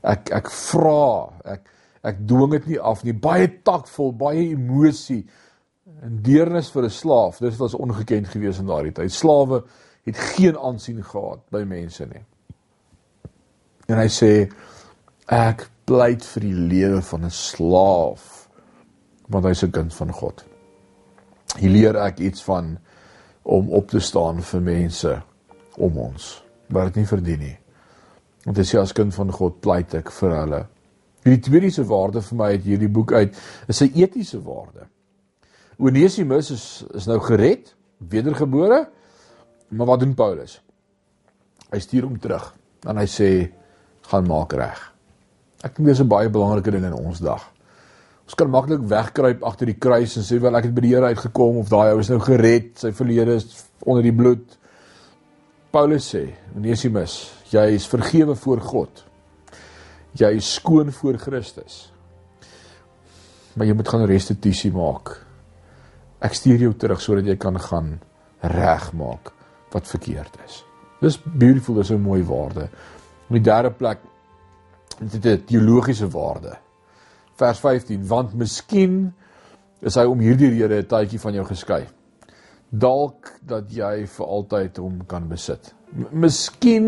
ek 0.04 0.32
ek 0.32 0.50
vra 0.50 1.30
ek 1.46 1.70
ek 2.04 2.22
dwing 2.28 2.52
dit 2.52 2.68
nie 2.68 2.80
af 2.80 3.04
nie 3.04 3.14
baie 3.14 3.48
takvol 3.66 4.12
baie 4.12 4.52
emosie 4.52 5.26
en 6.02 6.20
deernis 6.24 6.72
vir 6.72 6.84
'n 6.84 6.90
slaaf 6.90 7.40
dis 7.40 7.58
was 7.58 7.74
ongekend 7.74 8.28
gewees 8.28 8.60
in 8.60 8.66
daardie 8.66 8.92
tyd 8.92 9.12
slawe 9.12 9.64
het 10.06 10.18
geen 10.18 10.58
aansien 10.58 11.04
gehad 11.04 11.40
by 11.52 11.64
mense 11.64 12.06
nie 12.06 12.26
en 13.88 13.98
hy 13.98 14.08
sê 14.08 14.52
ek 15.28 15.70
pleit 15.86 16.26
vir 16.26 16.42
die 16.42 16.60
lewe 16.76 17.02
van 17.02 17.26
'n 17.26 17.30
slaaf 17.30 18.50
want 19.28 19.46
hy's 19.46 19.64
'n 19.64 19.72
kind 19.72 19.94
van 19.94 20.12
God 20.12 20.46
hier 21.58 21.72
leer 21.72 21.96
ek 21.96 22.20
iets 22.20 22.44
van 22.44 22.78
om 23.44 23.70
op 23.70 23.90
te 23.90 24.00
staan 24.00 24.42
vir 24.42 24.62
mense 24.62 25.22
om 25.78 25.98
ons 25.98 26.44
wat 26.70 26.86
dit 26.86 26.96
nie 26.96 27.06
verdien 27.06 27.40
nie 27.40 27.62
Want 28.46 28.58
dit 28.58 28.66
sê 28.68 28.80
as 28.82 28.94
kind 28.98 29.14
van 29.14 29.32
God 29.34 29.60
pleit 29.62 29.94
ek 29.98 30.10
vir 30.18 30.34
hulle. 30.34 30.62
Hierdie 31.22 31.44
tweede 31.46 31.84
waarde 31.86 32.24
vir 32.26 32.38
my 32.40 32.48
uit 32.56 32.64
hierdie 32.66 32.90
boek 32.90 33.14
uit 33.14 33.38
is 33.70 33.82
'n 33.82 33.94
etiese 33.94 34.42
waarde. 34.42 34.88
Onesimus 35.82 36.52
is 36.54 36.66
is 36.94 37.08
nou 37.10 37.18
gered, 37.26 37.74
wedergebore. 37.98 38.84
Maar 39.68 39.88
wat 39.88 40.00
doen 40.00 40.14
Paulus? 40.14 40.60
Hy 41.72 41.80
stuur 41.80 42.06
hom 42.10 42.20
terug 42.20 42.52
en 42.86 42.98
hy 43.00 43.08
sê 43.10 43.30
gaan 44.12 44.28
maak 44.28 44.54
reg. 44.58 44.80
Ek 45.64 45.76
dink 45.76 45.88
dis 45.88 46.02
'n 46.02 46.08
baie 46.08 46.30
belangrike 46.30 46.72
ding 46.72 46.86
in 46.86 46.94
ons 46.94 47.20
dag. 47.20 47.42
Ons 48.26 48.36
kan 48.36 48.50
maklik 48.50 48.82
wegkruip 48.88 49.44
agter 49.44 49.66
die 49.66 49.80
kruis 49.80 50.18
en 50.18 50.24
sê 50.24 50.40
wel 50.40 50.56
ek 50.56 50.64
het 50.64 50.74
by 50.74 50.82
die 50.82 50.94
Here 50.96 51.06
uitgekom 51.06 51.58
of 51.58 51.70
daai 51.70 51.94
ou 51.94 52.00
is 52.00 52.10
nou 52.10 52.20
gered, 52.20 52.78
sy 52.80 52.92
verlede 52.92 53.36
is 53.36 53.66
onder 53.84 54.04
die 54.04 54.14
bloed. 54.16 54.58
Paulus 55.72 56.16
sê, 56.16 56.34
Onesimus, 56.56 57.32
jy 57.52 57.76
is 57.76 57.88
vergewe 57.88 58.36
voor 58.36 58.62
God. 58.62 59.04
Jy 60.14 60.36
is 60.36 60.54
skoon 60.54 60.92
voor 60.92 61.18
Christus. 61.18 61.92
Maar 63.56 63.68
jy 63.68 63.74
moet 63.74 63.88
gaan 63.88 64.06
restituisie 64.06 64.72
maak. 64.72 65.31
Ek 66.22 66.34
stuur 66.38 66.60
jou 66.68 66.74
terug 66.78 67.02
sodat 67.02 67.26
jy 67.26 67.38
kan 67.42 67.58
gaan 67.60 68.00
regmaak 68.42 69.32
wat 69.74 69.88
verkeerd 69.88 70.38
is. 70.46 70.64
Dis 71.02 71.18
beautiful, 71.18 71.76
dis 71.76 71.92
'n 71.92 72.02
mooi 72.02 72.24
waarde. 72.24 72.70
In 73.30 73.36
die 73.36 73.44
derde 73.44 73.72
plek 73.72 74.00
dit 75.00 75.24
het 75.24 75.26
'n 75.26 75.46
teologiese 75.46 76.10
waarde. 76.10 76.58
Vers 77.36 77.60
15, 77.60 78.08
want 78.08 78.34
miskien 78.34 79.14
is 79.82 79.96
hy 79.96 80.06
om 80.06 80.20
hierdie 80.20 80.50
rede 80.50 80.82
'n 80.82 80.88
tydjie 80.88 81.20
van 81.20 81.34
jou 81.34 81.46
geskei 81.46 81.88
dalk 82.72 83.34
dat 83.44 83.72
jy 83.76 84.06
vir 84.08 84.28
altyd 84.28 84.80
hom 84.80 85.02
kan 85.08 85.28
besit. 85.30 85.74
M 85.92 86.24
Miskien 86.24 86.88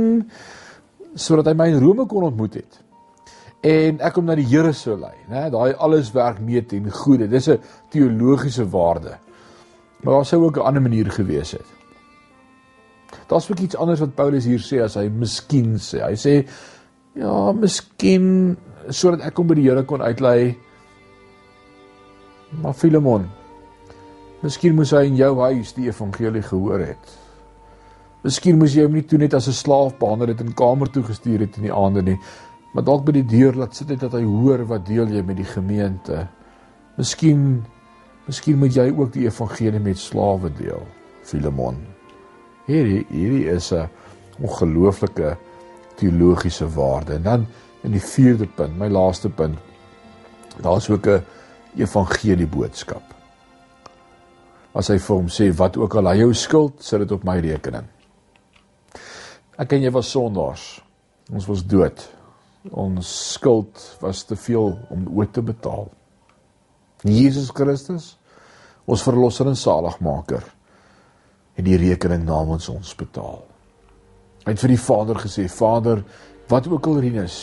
sodat 1.15 1.51
hy 1.51 1.53
my 1.59 1.67
in 1.73 1.81
Rome 1.83 2.07
kon 2.09 2.23
ontmoet 2.29 2.61
het. 2.61 2.79
En 3.63 4.01
ek 4.03 4.17
hom 4.19 4.27
na 4.27 4.35
die 4.35 4.47
Here 4.47 4.73
sou 4.75 4.97
lei, 4.99 5.15
né? 5.31 5.45
Daai 5.51 5.73
alles 5.79 6.11
werk 6.15 6.41
mee 6.43 6.61
ten 6.67 6.89
goeie. 6.91 7.27
Dis 7.27 7.47
'n 7.49 7.59
teologiese 7.89 8.69
waarde. 8.69 9.17
Maar 10.03 10.13
daar 10.13 10.25
sou 10.25 10.43
ook 10.43 10.57
'n 10.57 10.67
ander 10.67 10.81
manier 10.81 11.11
gewees 11.11 11.51
het. 11.51 11.65
Daar's 13.27 13.51
ook 13.51 13.59
iets 13.59 13.75
anders 13.75 13.99
wat 13.99 14.15
Paulus 14.15 14.45
hier 14.45 14.59
sê 14.59 14.83
as 14.83 14.95
hy 14.95 15.07
miskien 15.09 15.75
sê. 15.75 16.01
Hy 16.03 16.15
sê 16.15 16.47
ja, 17.15 17.51
miskien 17.51 18.57
sodat 18.89 19.21
ek 19.21 19.37
hom 19.37 19.47
by 19.47 19.55
die 19.55 19.69
Here 19.69 19.83
kon 19.83 20.01
uitlei. 20.01 20.57
Maar 22.61 22.73
Filemon, 22.73 23.29
Miskien 24.43 24.73
moes 24.75 24.91
hy 24.91 25.05
in 25.07 25.15
jou 25.15 25.37
huis 25.39 25.69
die 25.71 25.85
evangelie 25.87 26.41
gehoor 26.43 26.81
het. 26.83 27.11
Miskien 28.25 28.57
moes 28.59 28.73
jy 28.75 28.83
hom 28.83 28.97
nie 28.97 29.05
toe 29.07 29.17
net 29.21 29.33
as 29.33 29.47
'n 29.47 29.55
slaaf 29.55 29.95
behandel 29.99 30.33
het 30.33 30.41
en 30.41 30.53
kamer 30.53 30.91
toe 30.91 31.03
gestuur 31.03 31.39
het 31.39 31.55
in 31.57 31.63
die 31.63 31.73
aande 31.73 32.01
nie, 32.01 32.19
maar 32.73 32.83
dalk 32.83 33.05
by 33.05 33.11
die 33.11 33.25
deur 33.25 33.53
laat 33.53 33.75
sit 33.75 33.93
dat 33.99 34.13
hy 34.13 34.23
hoor 34.23 34.65
wat 34.65 34.85
deel 34.85 35.07
jy 35.07 35.21
met 35.21 35.37
die 35.37 35.45
gemeente. 35.47 36.27
Miskien 36.97 37.63
Miskien 38.23 38.55
moet 38.55 38.71
jy 38.71 38.85
ook 38.87 39.11
die 39.11 39.25
evangelie 39.27 39.81
met 39.83 39.99
slawe 39.99 40.47
deel, 40.55 40.85
Filemon. 41.27 41.81
Hierdie 42.69 43.01
hierdie 43.09 43.49
is 43.51 43.73
'n 43.73 43.89
ongelooflike 44.39 45.37
teologiese 45.99 46.67
waarde. 46.67 47.13
En 47.13 47.23
dan 47.23 47.47
in 47.83 47.91
die 47.91 48.01
4de 48.01 48.47
punt, 48.47 48.77
my 48.79 48.87
laaste 48.87 49.29
punt, 49.29 49.59
daar's 50.61 50.89
ook 50.89 51.07
'n 51.07 51.23
evangelie 51.75 52.47
boodskap. 52.47 53.03
As 54.73 54.87
hy 54.87 54.97
vir 54.97 55.15
hom 55.15 55.27
sê 55.27 55.51
wat 55.55 55.77
ook 55.77 55.95
al 55.95 56.07
hy 56.07 56.17
jou 56.17 56.33
skuld, 56.33 56.83
sit 56.83 56.99
dit 56.99 57.11
op 57.11 57.23
my 57.23 57.39
rekening. 57.39 57.85
Ek 59.57 59.73
en 59.73 59.81
jy 59.81 59.91
was 59.91 60.11
sondaars. 60.11 60.81
Ons 61.33 61.45
was 61.45 61.65
dood. 61.65 62.09
Ons 62.71 63.09
skuld 63.33 63.97
was 63.99 64.23
te 64.23 64.35
veel 64.39 64.77
om 64.89 65.07
ooit 65.11 65.33
te 65.33 65.41
betaal. 65.43 65.89
Jesus 67.03 67.49
Christus, 67.51 68.13
ons 68.87 69.03
verlosser 69.03 69.49
en 69.51 69.57
saligmaker, 69.59 70.43
het 71.53 71.65
die 71.65 71.77
rekening 71.77 72.23
namens 72.23 72.69
ons 72.71 72.93
betaal. 72.95 73.41
Hy 74.45 74.51
het 74.51 74.61
vir 74.63 74.73
die 74.73 74.79
Vader 74.79 75.19
gesê: 75.19 75.47
"Vader, 75.49 76.03
wat 76.47 76.67
ook 76.67 76.87
al 76.87 76.99
Rinus, 76.99 77.37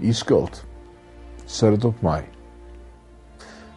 u 0.00 0.12
skuld, 0.12 0.64
sit 1.46 1.70
dit 1.70 1.84
op 1.84 2.02
my." 2.02 2.24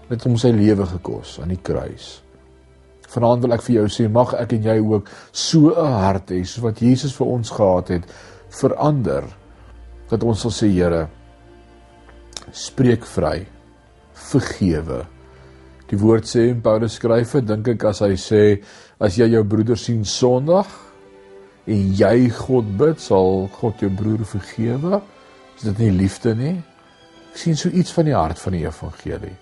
Dit 0.10 0.17
het 0.17 0.23
hom 0.23 0.38
sy 0.38 0.49
lewe 0.49 0.86
gekos 0.86 1.39
aan 1.39 1.54
die 1.54 1.62
kruis. 1.62 2.23
Vanaand 3.10 3.41
wil 3.41 3.54
ek 3.54 3.62
vir 3.62 3.75
jou 3.75 3.88
sê, 3.88 4.10
mag 4.10 4.34
ek 4.34 4.54
en 4.54 4.63
jy 4.63 4.80
ook 4.80 5.10
so 5.32 5.69
'n 5.69 5.93
hart 6.02 6.32
hê 6.32 6.43
soos 6.45 6.63
wat 6.63 6.82
Jesus 6.82 7.13
vir 7.13 7.28
ons 7.28 7.49
gehad 7.49 7.88
het, 7.88 8.04
verander 8.49 9.23
dat 10.09 10.25
ons 10.25 10.41
sal 10.45 10.53
sê, 10.53 10.69
Here, 10.73 11.05
spreek 12.55 13.05
vry, 13.05 13.43
vergewe. 14.29 15.03
Die 15.89 15.97
woord 15.97 16.27
sê 16.29 16.49
en 16.51 16.61
Paulus 16.61 16.99
skryf, 16.99 17.35
dink 17.45 17.71
ek 17.73 17.87
as 17.89 18.03
hy 18.05 18.13
sê, 18.19 18.43
as 19.01 19.17
jy 19.17 19.31
jou 19.33 19.43
broeder 19.47 19.79
sien 19.79 20.03
Sondag, 20.05 20.69
en 21.69 21.93
jy 21.97 22.29
God 22.33 22.69
bid, 22.79 23.01
sal 23.01 23.47
God 23.59 23.81
jou 23.83 23.89
broer 23.93 24.25
vergewe? 24.27 25.01
Is 25.57 25.67
dit 25.67 25.83
nie 25.85 25.91
liefde 26.05 26.33
nie? 26.37 26.55
Ek 27.29 27.37
sien 27.37 27.57
so 27.57 27.69
iets 27.69 27.93
van 27.93 28.09
die 28.09 28.17
hart 28.17 28.41
van 28.41 28.55
die 28.57 28.65
evangelie. 28.65 29.35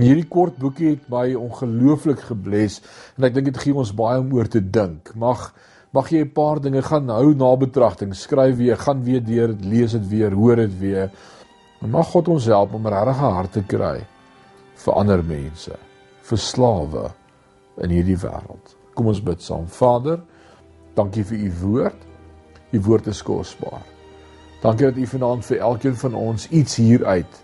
Hierdie 0.00 0.26
kort 0.30 0.56
boekie 0.58 0.94
het 0.94 1.04
my 1.12 1.34
ongelooflik 1.36 2.22
gebless 2.30 2.80
en 3.18 3.26
ek 3.28 3.34
dink 3.36 3.50
dit 3.50 3.60
gee 3.60 3.76
ons 3.76 3.92
baie 3.94 4.20
om 4.22 4.32
oor 4.34 4.48
te 4.50 4.62
dink. 4.64 5.12
Mag 5.18 5.50
mag 5.92 6.08
jy 6.10 6.24
'n 6.24 6.32
paar 6.32 6.60
dinge 6.60 6.82
gaan 6.82 7.08
hou 7.08 7.34
na 7.34 7.56
betragting, 7.56 8.14
skryf 8.14 8.56
weer, 8.56 8.76
gaan 8.76 9.04
weer 9.04 9.24
deur, 9.24 9.56
lees 9.60 9.92
dit 9.92 10.08
weer, 10.08 10.32
hoor 10.32 10.56
dit 10.56 10.78
weer. 10.78 11.10
En 11.82 11.90
mag 11.90 12.06
God 12.06 12.28
ons 12.28 12.44
help 12.44 12.74
om 12.74 12.86
regtig 12.86 13.16
'n 13.16 13.34
hart 13.34 13.52
te 13.52 13.62
kry 13.62 14.06
vir 14.74 14.94
ander 14.94 15.22
mense, 15.24 15.72
vir 16.22 16.38
slawe 16.38 17.12
in 17.78 17.90
hierdie 17.90 18.16
wêreld. 18.16 18.76
Kom 18.94 19.06
ons 19.06 19.22
bid 19.22 19.42
saam. 19.42 19.68
Vader, 19.68 20.20
Dankie 20.94 21.24
vir 21.24 21.38
u 21.38 21.52
woord. 21.60 22.04
U 22.72 22.80
woord 22.80 23.06
is 23.06 23.22
kosbaar. 23.24 23.84
Dankie 24.62 24.86
dat 24.86 24.96
u 25.00 25.06
vanaand 25.06 25.44
vir 25.44 25.58
elkeen 25.58 25.96
van 25.96 26.14
ons 26.14 26.48
iets 26.48 26.76
hieruit 26.76 27.40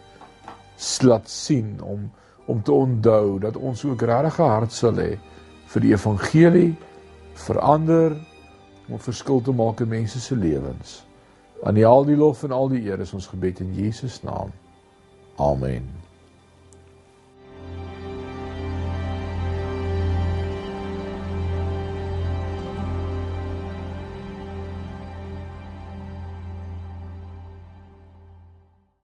laat 1.02 1.28
sien 1.28 1.80
om 1.82 2.10
om 2.48 2.62
te 2.62 2.72
onthou 2.72 3.38
dat 3.42 3.56
ons 3.56 3.84
ook 3.84 4.02
regtig 4.02 4.38
'n 4.38 4.50
hart 4.50 4.72
sal 4.72 4.94
hê 4.96 5.18
vir 5.66 5.80
die 5.82 5.92
evangelie 5.92 6.76
verander 7.34 8.16
om 8.88 9.00
verskil 9.00 9.40
te 9.40 9.52
maak 9.52 9.80
in 9.80 9.88
mense 9.88 10.20
se 10.20 10.36
lewens. 10.36 11.02
Aan 11.62 11.74
die 11.74 11.86
al 11.86 12.04
die 12.04 12.16
lof 12.16 12.42
en 12.42 12.52
al 12.52 12.68
die 12.68 12.84
eer 12.86 13.00
is 13.00 13.12
ons 13.12 13.26
gebed 13.26 13.60
in 13.60 13.74
Jesus 13.74 14.22
naam. 14.22 14.52
Amen. 15.36 15.97